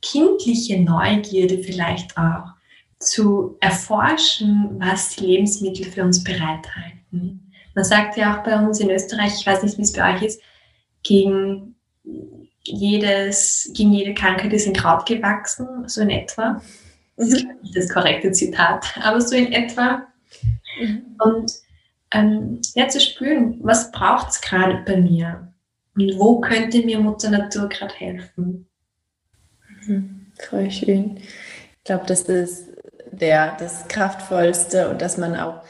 kindliche 0.00 0.80
Neugierde 0.80 1.58
vielleicht 1.58 2.16
auch 2.16 2.52
zu 2.98 3.56
erforschen, 3.60 4.76
was 4.78 5.16
die 5.16 5.26
Lebensmittel 5.26 5.84
für 5.84 6.04
uns 6.04 6.22
bereithalten. 6.22 7.01
Man 7.12 7.84
sagt 7.84 8.16
ja 8.16 8.36
auch 8.36 8.44
bei 8.44 8.56
uns 8.58 8.80
in 8.80 8.90
Österreich, 8.90 9.34
ich 9.38 9.46
weiß 9.46 9.62
nicht, 9.62 9.78
wie 9.78 9.82
es 9.82 9.92
bei 9.92 10.14
euch 10.14 10.22
ist, 10.22 10.42
gegen 11.02 11.74
jedes, 12.62 13.70
gegen 13.74 13.92
jede 13.92 14.14
Krankheit 14.14 14.52
ist 14.52 14.66
ein 14.66 14.74
Kraut 14.74 15.06
gewachsen, 15.06 15.88
so 15.88 16.00
in 16.00 16.10
etwa. 16.10 16.60
Das 17.16 17.28
ist 17.28 17.44
mhm. 17.44 17.52
nicht 17.62 17.76
das 17.76 17.88
korrekte 17.88 18.32
Zitat, 18.32 18.86
aber 19.02 19.20
so 19.20 19.34
in 19.34 19.52
etwa. 19.52 20.06
Mhm. 20.80 21.16
Und 21.18 21.52
ähm, 22.12 22.60
ja, 22.74 22.88
zu 22.88 23.00
spüren, 23.00 23.58
was 23.62 23.90
braucht 23.90 24.30
es 24.30 24.40
gerade 24.40 24.82
bei 24.86 24.96
mir 24.96 25.52
und 25.94 26.18
wo 26.18 26.40
könnte 26.40 26.84
mir 26.84 26.98
Mutter 26.98 27.30
Natur 27.30 27.68
gerade 27.68 27.94
helfen. 27.94 28.66
Mhm, 29.86 30.26
voll 30.48 30.70
schön. 30.70 31.16
Ich 31.18 31.84
glaube, 31.84 32.04
das 32.06 32.22
ist 32.22 32.68
der, 33.10 33.56
das 33.58 33.88
Kraftvollste 33.88 34.90
und 34.90 35.02
dass 35.02 35.18
man 35.18 35.36
auch 35.36 35.62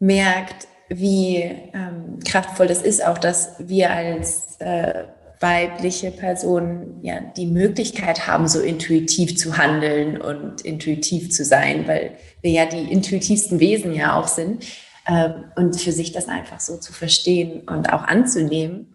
merkt, 0.00 0.66
wie 0.88 1.36
ähm, 1.36 2.18
kraftvoll 2.26 2.66
das 2.66 2.82
ist, 2.82 3.06
auch 3.06 3.18
dass 3.18 3.54
wir 3.58 3.90
als 3.92 4.56
äh, 4.58 5.04
weibliche 5.38 6.10
Personen 6.10 6.98
ja 7.02 7.20
die 7.36 7.46
Möglichkeit 7.46 8.26
haben, 8.26 8.48
so 8.48 8.60
intuitiv 8.60 9.38
zu 9.38 9.56
handeln 9.56 10.20
und 10.20 10.62
intuitiv 10.62 11.30
zu 11.30 11.44
sein, 11.44 11.86
weil 11.86 12.12
wir 12.42 12.50
ja 12.50 12.66
die 12.66 12.92
intuitivsten 12.92 13.60
Wesen 13.60 13.94
ja 13.94 14.18
auch 14.18 14.28
sind. 14.28 14.66
Ähm, 15.08 15.44
und 15.56 15.80
für 15.80 15.92
sich 15.92 16.12
das 16.12 16.28
einfach 16.28 16.60
so 16.60 16.76
zu 16.76 16.92
verstehen 16.92 17.62
und 17.68 17.92
auch 17.92 18.02
anzunehmen, 18.02 18.94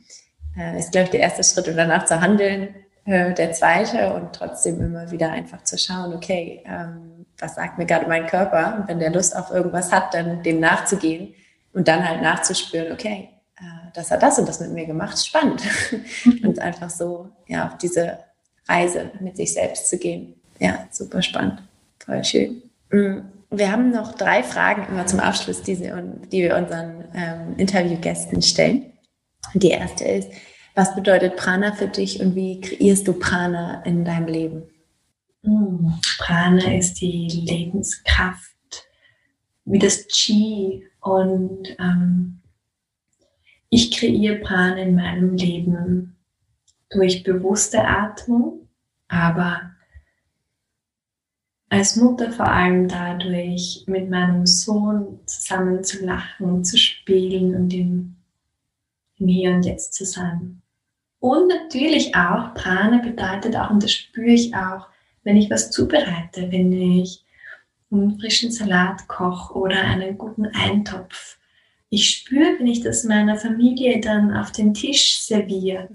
äh, 0.57 0.77
ist, 0.77 0.91
glaube 0.91 1.05
ich, 1.05 1.11
der 1.11 1.21
erste 1.21 1.43
Schritt 1.43 1.67
und 1.67 1.77
danach 1.77 2.05
zu 2.05 2.21
handeln, 2.21 2.75
äh, 3.05 3.33
der 3.33 3.53
zweite 3.53 4.13
und 4.13 4.33
trotzdem 4.33 4.81
immer 4.81 5.09
wieder 5.11 5.31
einfach 5.31 5.63
zu 5.63 5.77
schauen, 5.77 6.13
okay, 6.13 6.63
ähm, 6.65 7.14
was 7.39 7.55
sagt 7.55 7.77
mir 7.77 7.85
gerade 7.85 8.07
mein 8.07 8.27
Körper? 8.27 8.77
Und 8.77 8.87
wenn 8.87 8.99
der 8.99 9.11
Lust 9.11 9.35
auf 9.35 9.51
irgendwas 9.51 9.91
hat, 9.91 10.13
dann 10.13 10.43
dem 10.43 10.59
nachzugehen 10.59 11.33
und 11.73 11.87
dann 11.87 12.07
halt 12.07 12.21
nachzuspüren, 12.21 12.91
okay, 12.91 13.29
äh, 13.57 13.91
das 13.93 14.11
hat 14.11 14.23
das 14.23 14.39
und 14.39 14.47
das 14.47 14.59
mit 14.59 14.71
mir 14.71 14.85
gemacht, 14.85 15.23
spannend. 15.25 15.61
Und 16.43 16.59
einfach 16.59 16.89
so, 16.89 17.29
ja, 17.47 17.67
auf 17.67 17.77
diese 17.77 18.19
Reise 18.67 19.11
mit 19.19 19.37
sich 19.37 19.53
selbst 19.53 19.89
zu 19.89 19.97
gehen. 19.97 20.35
Ja, 20.59 20.87
super 20.91 21.21
spannend. 21.21 21.61
Voll 22.03 22.23
schön. 22.23 22.61
Mhm. 22.91 23.25
Wir 23.51 23.71
haben 23.71 23.91
noch 23.91 24.13
drei 24.13 24.43
Fragen 24.43 24.87
immer 24.89 25.05
zum 25.05 25.19
Abschluss, 25.19 25.61
die, 25.61 25.75
sie, 25.75 25.91
die 26.31 26.43
wir 26.43 26.57
unseren 26.57 27.05
ähm, 27.13 27.55
Interviewgästen 27.57 28.41
stellen. 28.41 28.91
Die 29.53 29.69
erste 29.69 30.03
ist, 30.03 30.29
was 30.73 30.95
bedeutet 30.95 31.37
Prana 31.37 31.71
für 31.73 31.87
dich 31.87 32.19
und 32.19 32.35
wie 32.35 32.59
kreierst 32.59 33.07
du 33.07 33.13
Prana 33.13 33.81
in 33.85 34.03
deinem 34.03 34.27
Leben? 34.27 34.63
Prana 36.17 36.77
ist 36.77 37.01
die 37.01 37.27
Lebenskraft, 37.27 38.55
wie 39.65 39.79
das 39.79 40.08
Chi. 40.08 40.84
Und 41.01 41.75
ähm, 41.79 42.41
ich 43.69 43.91
kreiere 43.91 44.38
Prana 44.38 44.77
in 44.77 44.95
meinem 44.95 45.36
Leben 45.36 46.15
durch 46.89 47.23
bewusste 47.23 47.86
Atmung, 47.86 48.67
aber 49.08 49.71
als 51.69 51.95
Mutter 51.95 52.31
vor 52.31 52.47
allem 52.47 52.88
dadurch, 52.88 53.84
mit 53.88 54.10
meinem 54.10 54.45
Sohn 54.45 55.19
zusammen 55.25 55.84
zu 55.84 56.05
lachen, 56.05 56.63
zu 56.63 56.77
spielen 56.77 57.55
und 57.55 57.73
im, 57.73 58.15
im 59.17 59.27
Hier 59.27 59.51
und 59.51 59.65
Jetzt 59.65 59.93
zu 59.93 60.05
sein. 60.05 60.62
Und 61.19 61.47
natürlich 61.47 62.15
auch, 62.15 62.53
Prana 62.53 62.99
bedeutet 62.99 63.55
auch, 63.55 63.71
und 63.71 63.84
das 63.84 63.91
spüre 63.91 64.31
ich 64.31 64.55
auch, 64.55 64.88
wenn 65.25 65.35
ich 65.35 65.49
was 65.49 65.71
zubereite, 65.71 66.49
wenn 66.51 66.71
ich 66.71 67.25
einen 67.91 68.17
frischen 68.19 68.51
Salat 68.51 69.07
koche 69.07 69.53
oder 69.53 69.81
einen 69.81 70.17
guten 70.17 70.45
Eintopf. 70.45 71.38
Ich 71.89 72.09
spüre, 72.09 72.57
wenn 72.57 72.67
ich 72.67 72.81
das 72.81 73.03
meiner 73.03 73.35
Familie 73.35 73.99
dann 73.99 74.35
auf 74.35 74.51
den 74.51 74.73
Tisch 74.73 75.19
serviere, 75.19 75.89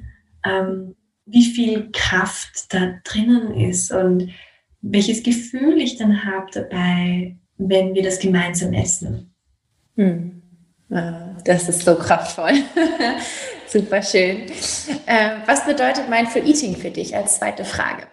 ähm, 0.44 0.96
wie 1.26 1.44
viel 1.44 1.90
Kraft 1.92 2.72
da 2.74 3.00
drinnen 3.04 3.54
ist 3.54 3.92
und 3.92 4.30
welches 4.82 5.22
Gefühl 5.22 5.78
ich 5.78 5.96
dann 5.96 6.24
habe 6.24 6.46
dabei, 6.52 7.36
wenn 7.58 7.94
wir 7.94 8.02
das 8.02 8.18
gemeinsam 8.18 8.72
essen. 8.72 9.34
Hm. 9.96 10.42
Ah, 10.90 11.36
das 11.44 11.68
ist 11.68 11.82
so 11.82 11.94
kraftvoll. 11.94 12.52
Super 13.66 14.02
schön. 14.02 14.46
Äh, 15.06 15.36
was 15.46 15.64
bedeutet 15.64 16.08
Mindful 16.08 16.48
Eating 16.48 16.74
für 16.74 16.90
dich 16.90 17.14
als 17.14 17.38
zweite 17.38 17.64
Frage? 17.64 18.08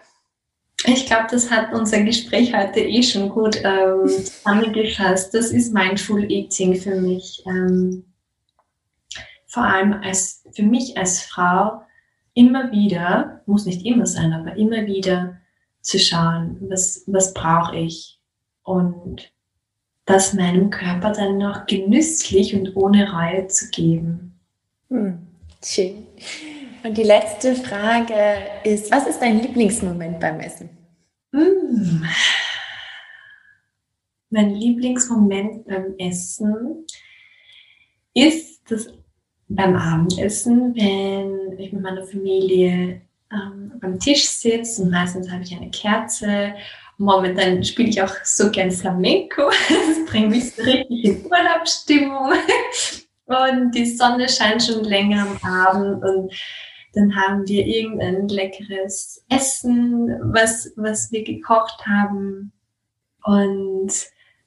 Ich 0.84 1.06
glaube, 1.06 1.26
das 1.30 1.50
hat 1.50 1.72
unser 1.72 2.02
Gespräch 2.02 2.54
heute 2.54 2.80
eh 2.80 3.02
schon 3.02 3.28
gut 3.28 3.60
ähm, 3.64 4.08
zusammengefasst. 4.08 5.34
Das 5.34 5.50
ist 5.50 5.74
Mindful 5.74 6.30
Eating 6.30 6.76
für 6.76 6.94
mich. 6.94 7.42
Ähm, 7.46 8.04
vor 9.46 9.64
allem 9.64 9.94
als, 9.94 10.44
für 10.52 10.62
mich 10.62 10.96
als 10.96 11.22
Frau 11.22 11.82
immer 12.34 12.70
wieder, 12.70 13.42
muss 13.46 13.66
nicht 13.66 13.84
immer 13.84 14.06
sein, 14.06 14.32
aber 14.32 14.56
immer 14.56 14.86
wieder 14.86 15.38
zu 15.80 15.98
schauen, 15.98 16.56
was, 16.68 17.02
was 17.06 17.34
brauche 17.34 17.76
ich 17.76 18.20
und 18.62 19.32
das 20.04 20.32
meinem 20.34 20.70
Körper 20.70 21.12
dann 21.12 21.38
noch 21.38 21.66
genüsslich 21.66 22.54
und 22.54 22.76
ohne 22.76 23.12
Reue 23.12 23.46
zu 23.48 23.68
geben. 23.70 24.38
Hm, 24.88 25.26
schön. 25.64 26.06
Und 26.84 26.96
die 26.96 27.02
letzte 27.02 27.54
Frage 27.54 28.14
ist, 28.64 28.90
was 28.90 29.06
ist 29.06 29.20
dein 29.20 29.40
Lieblingsmoment 29.40 30.20
beim 30.20 30.40
Essen? 30.40 30.70
Hm, 31.32 32.04
mein 34.30 34.54
Lieblingsmoment 34.54 35.66
beim 35.66 35.94
Essen 35.98 36.86
ist 38.14 38.62
das 38.70 38.88
beim 39.48 39.76
Abendessen, 39.76 40.74
wenn 40.74 41.58
ich 41.58 41.72
mit 41.72 41.82
meiner 41.82 42.04
Familie 42.04 43.00
ähm, 43.32 43.72
beim 43.80 43.98
Tisch 43.98 44.28
sitze 44.28 44.82
und 44.82 44.90
meistens 44.90 45.30
habe 45.30 45.42
ich 45.42 45.54
eine 45.54 45.70
Kerze. 45.70 46.54
Momentan 46.98 47.64
spiele 47.64 47.88
ich 47.88 48.02
auch 48.02 48.14
so 48.24 48.50
gern 48.50 48.70
Flamenco. 48.70 49.50
Das 49.68 50.10
bringt 50.10 50.30
mich 50.30 50.54
so 50.54 50.62
richtig 50.62 51.04
in 51.04 51.24
Urlaubsstimmung. 51.26 52.32
Und 53.26 53.72
die 53.72 53.84
Sonne 53.84 54.26
scheint 54.26 54.62
schon 54.62 54.84
länger 54.84 55.26
am 55.26 55.66
Abend 55.66 56.02
und 56.02 56.32
dann 56.98 57.14
haben 57.14 57.46
wir 57.46 57.64
irgendein 57.64 58.26
leckeres 58.26 59.24
Essen, 59.28 60.08
was, 60.32 60.72
was 60.74 61.12
wir 61.12 61.22
gekocht 61.22 61.86
haben. 61.86 62.52
Und 63.22 63.92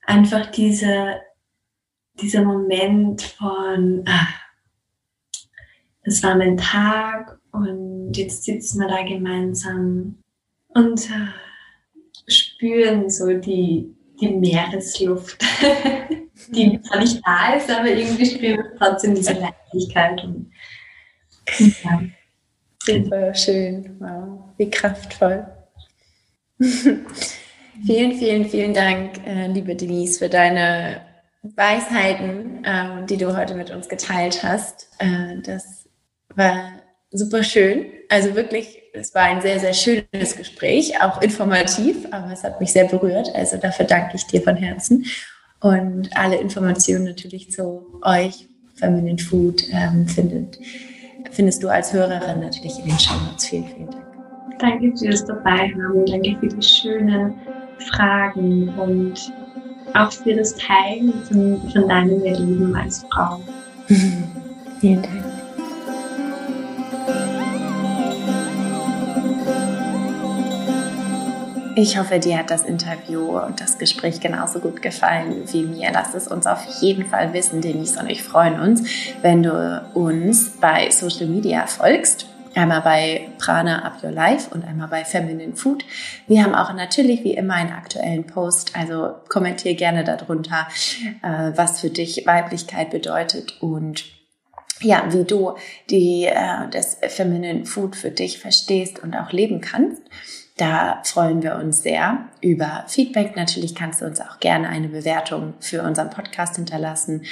einfach 0.05 0.51
diese, 0.51 1.21
dieser 2.21 2.43
Moment 2.43 3.21
von, 3.21 4.03
ah, 4.05 4.27
es 6.01 6.21
war 6.23 6.35
mein 6.35 6.57
Tag 6.57 7.39
und 7.53 8.11
jetzt 8.17 8.43
sitzen 8.43 8.81
wir 8.81 8.89
da 8.89 9.03
gemeinsam 9.03 10.17
und 10.69 11.09
äh, 11.09 12.29
spüren 12.29 13.09
so 13.09 13.33
die, 13.37 13.95
die 14.19 14.29
Meeresluft, 14.29 15.41
die 16.49 16.81
zwar 16.81 16.99
nicht 16.99 17.21
da 17.25 17.53
ist, 17.53 17.69
aber 17.69 17.87
irgendwie 17.87 18.25
spüren 18.25 18.57
wir 18.57 18.75
trotzdem 18.77 19.15
diese 19.15 19.33
Leichtigkeit. 19.33 20.21
Und, 20.23 20.51
ja. 21.59 22.01
Super 22.85 23.35
schön, 23.35 23.95
wow, 23.99 24.39
wie 24.57 24.69
kraftvoll. 24.69 25.45
vielen, 26.59 28.13
vielen, 28.13 28.45
vielen 28.49 28.73
Dank, 28.73 29.25
äh, 29.25 29.47
liebe 29.47 29.75
Denise, 29.75 30.17
für 30.17 30.29
deine 30.29 31.01
Weisheiten, 31.43 32.63
äh, 32.65 33.05
die 33.05 33.17
du 33.17 33.37
heute 33.37 33.53
mit 33.53 33.69
uns 33.69 33.87
geteilt 33.87 34.41
hast. 34.41 34.89
Äh, 34.97 35.41
das 35.43 35.87
war 36.35 36.71
super 37.11 37.43
schön. 37.43 37.85
Also 38.09 38.35
wirklich, 38.35 38.81
es 38.93 39.13
war 39.13 39.23
ein 39.23 39.41
sehr, 39.41 39.59
sehr 39.59 39.73
schönes 39.73 40.35
Gespräch, 40.35 40.99
auch 41.03 41.21
informativ, 41.21 42.07
aber 42.09 42.31
es 42.31 42.43
hat 42.43 42.59
mich 42.59 42.71
sehr 42.71 42.85
berührt. 42.85 43.29
Also 43.35 43.57
dafür 43.57 43.85
danke 43.85 44.15
ich 44.15 44.25
dir 44.25 44.41
von 44.41 44.55
Herzen. 44.55 45.05
Und 45.59 46.09
alle 46.17 46.37
Informationen 46.37 47.05
natürlich 47.05 47.51
zu 47.51 47.99
euch, 48.01 48.47
Feminine 48.75 49.19
Food, 49.19 49.65
ähm, 49.71 50.07
findet, 50.07 50.57
findest 51.31 51.63
du 51.63 51.69
als 51.69 51.93
Hörerin 51.93 52.39
natürlich 52.41 52.79
in 52.79 52.85
den 52.85 52.99
Show 52.99 53.13
Notes. 53.13 53.45
Vielen, 53.45 53.65
vielen 53.65 53.89
Dank. 53.89 54.05
Danke 54.59 54.95
fürs 54.97 55.25
Dabeihaben. 55.25 56.05
Danke 56.05 56.37
für 56.39 56.47
die 56.47 56.61
schönen 56.61 57.33
Fragen 57.91 58.69
und 58.77 59.33
auch 59.93 60.11
für 60.11 60.33
das 60.35 60.55
Teilen 60.55 61.13
von, 61.25 61.61
von 61.71 61.87
deinem 61.87 62.23
Erleben 62.23 62.75
als 62.75 63.05
Frau. 63.11 63.39
vielen 64.79 65.01
Dank. 65.01 65.30
Ich 71.81 71.97
hoffe, 71.97 72.19
dir 72.19 72.37
hat 72.37 72.51
das 72.51 72.61
Interview 72.61 73.39
und 73.39 73.59
das 73.59 73.79
Gespräch 73.79 74.19
genauso 74.19 74.59
gut 74.59 74.83
gefallen 74.83 75.45
wie 75.51 75.63
mir. 75.63 75.89
Lass 75.91 76.13
es 76.13 76.27
uns 76.27 76.45
auf 76.45 76.63
jeden 76.79 77.07
Fall 77.07 77.33
wissen. 77.33 77.59
Denise 77.59 77.99
und 77.99 78.07
ich 78.07 78.21
freuen 78.21 78.59
uns, 78.59 78.87
wenn 79.23 79.41
du 79.41 79.83
uns 79.95 80.51
bei 80.61 80.91
Social 80.91 81.25
Media 81.25 81.65
folgst. 81.65 82.27
Einmal 82.53 82.81
bei 82.81 83.29
Prana 83.39 83.83
Up 83.83 84.03
Your 84.03 84.11
Life 84.11 84.53
und 84.53 84.63
einmal 84.63 84.89
bei 84.89 85.03
Feminine 85.03 85.55
Food. 85.55 85.83
Wir 86.27 86.43
haben 86.43 86.53
auch 86.53 86.71
natürlich 86.71 87.23
wie 87.23 87.33
immer 87.33 87.55
einen 87.55 87.71
aktuellen 87.71 88.27
Post, 88.27 88.75
also 88.75 89.15
kommentier 89.27 89.73
gerne 89.73 90.03
darunter, 90.03 90.67
äh, 91.23 91.51
was 91.55 91.81
für 91.81 91.89
dich 91.89 92.27
Weiblichkeit 92.27 92.91
bedeutet 92.91 93.59
und 93.59 94.05
ja, 94.81 95.03
wie 95.09 95.23
du 95.23 95.55
die, 95.89 96.25
äh, 96.25 96.69
das 96.69 96.99
Feminine 97.07 97.65
Food 97.65 97.95
für 97.95 98.11
dich 98.11 98.37
verstehst 98.37 98.99
und 98.99 99.15
auch 99.15 99.31
leben 99.31 99.61
kannst. 99.61 100.03
Da 100.57 101.01
freuen 101.03 101.41
wir 101.41 101.55
uns 101.55 101.81
sehr 101.81 102.25
über 102.41 102.83
Feedback. 102.87 103.35
Natürlich 103.35 103.73
kannst 103.73 104.01
du 104.01 104.05
uns 104.05 104.19
auch 104.19 104.39
gerne 104.39 104.69
eine 104.69 104.89
Bewertung 104.89 105.53
für 105.59 105.81
unseren 105.81 106.09
Podcast 106.09 106.57
hinterlassen. 106.57 107.23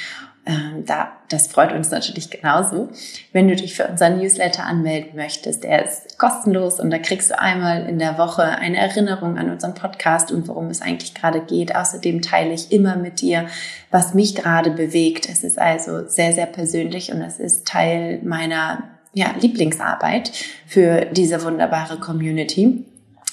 Ähm, 0.46 0.86
da, 0.86 1.12
das 1.30 1.48
freut 1.48 1.74
uns 1.74 1.92
natürlich 1.92 2.32
genauso. 2.32 2.90
Wenn 3.34 3.48
du 3.48 3.56
dich 3.56 3.76
für 3.76 3.88
unseren 3.88 4.18
Newsletter 4.18 4.66
anmelden 4.66 5.12
möchtest, 5.16 5.64
der 5.64 5.86
ist 5.86 6.18
kostenlos 6.18 6.80
und 6.80 6.90
da 6.90 6.98
kriegst 6.98 7.30
du 7.30 7.40
einmal 7.40 7.88
in 7.88 8.00
der 8.00 8.18
Woche 8.18 8.44
eine 8.44 8.78
Erinnerung 8.78 9.38
an 9.38 9.52
unseren 9.52 9.76
Podcast 9.76 10.32
und 10.32 10.48
worum 10.48 10.68
es 10.68 10.82
eigentlich 10.82 11.14
gerade 11.14 11.42
geht. 11.42 11.76
Außerdem 11.76 12.22
teile 12.22 12.54
ich 12.54 12.72
immer 12.72 12.96
mit 12.96 13.22
dir, 13.22 13.48
was 13.92 14.14
mich 14.14 14.34
gerade 14.34 14.72
bewegt. 14.72 15.30
Es 15.30 15.44
ist 15.44 15.60
also 15.60 16.08
sehr, 16.08 16.34
sehr 16.34 16.48
persönlich 16.48 17.12
und 17.12 17.22
es 17.22 17.38
ist 17.38 17.68
Teil 17.68 18.20
meiner 18.24 18.84
ja, 19.14 19.36
Lieblingsarbeit 19.40 20.32
für 20.66 21.06
diese 21.06 21.44
wunderbare 21.44 22.00
Community. 22.00 22.86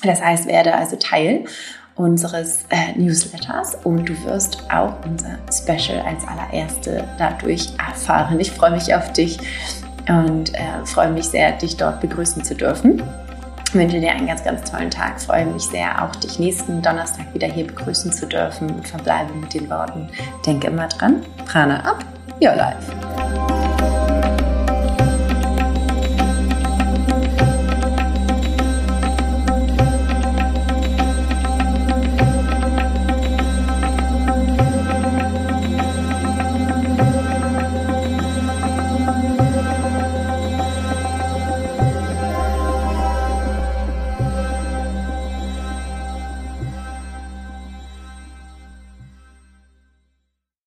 Das 0.03 0.20
heißt, 0.20 0.47
werde 0.47 0.74
also 0.74 0.97
Teil 0.97 1.44
unseres 1.97 2.64
äh, 2.68 2.99
Newsletters 2.99 3.76
und 3.84 4.09
du 4.09 4.24
wirst 4.24 4.62
auch 4.70 4.94
unser 5.05 5.38
Special 5.51 6.01
als 6.07 6.26
allererste 6.26 7.05
dadurch 7.18 7.72
erfahren. 7.78 8.38
Ich 8.38 8.53
freue 8.53 8.72
mich 8.72 8.94
auf 8.94 9.12
dich 9.12 9.38
und 10.09 10.55
äh, 10.55 10.84
freue 10.84 11.11
mich 11.11 11.26
sehr, 11.28 11.53
dich 11.53 11.76
dort 11.76 12.01
begrüßen 12.01 12.44
zu 12.44 12.55
dürfen. 12.55 13.03
Ich 13.68 13.74
wünsche 13.74 13.99
dir 13.99 14.12
einen 14.12 14.26
ganz, 14.26 14.44
ganz 14.44 14.70
tollen 14.70 14.90
Tag. 14.90 15.14
Ich 15.18 15.26
freue 15.26 15.47
mich 15.47 15.64
sehr, 15.64 16.05
auch 16.05 16.14
dich 16.16 16.38
nächsten 16.38 16.82
Donnerstag 16.82 17.32
wieder 17.34 17.49
hier 17.49 17.66
begrüßen 17.66 18.12
zu 18.12 18.26
dürfen 18.26 18.70
und 18.70 18.86
verbleibe 18.86 19.34
mit 19.34 19.55
den 19.55 19.68
Worten, 19.68 20.09
denke 20.44 20.68
immer 20.68 20.86
dran, 20.88 21.22
Prana 21.47 21.80
up, 21.80 22.05
your 22.40 22.55
life. 22.55 24.15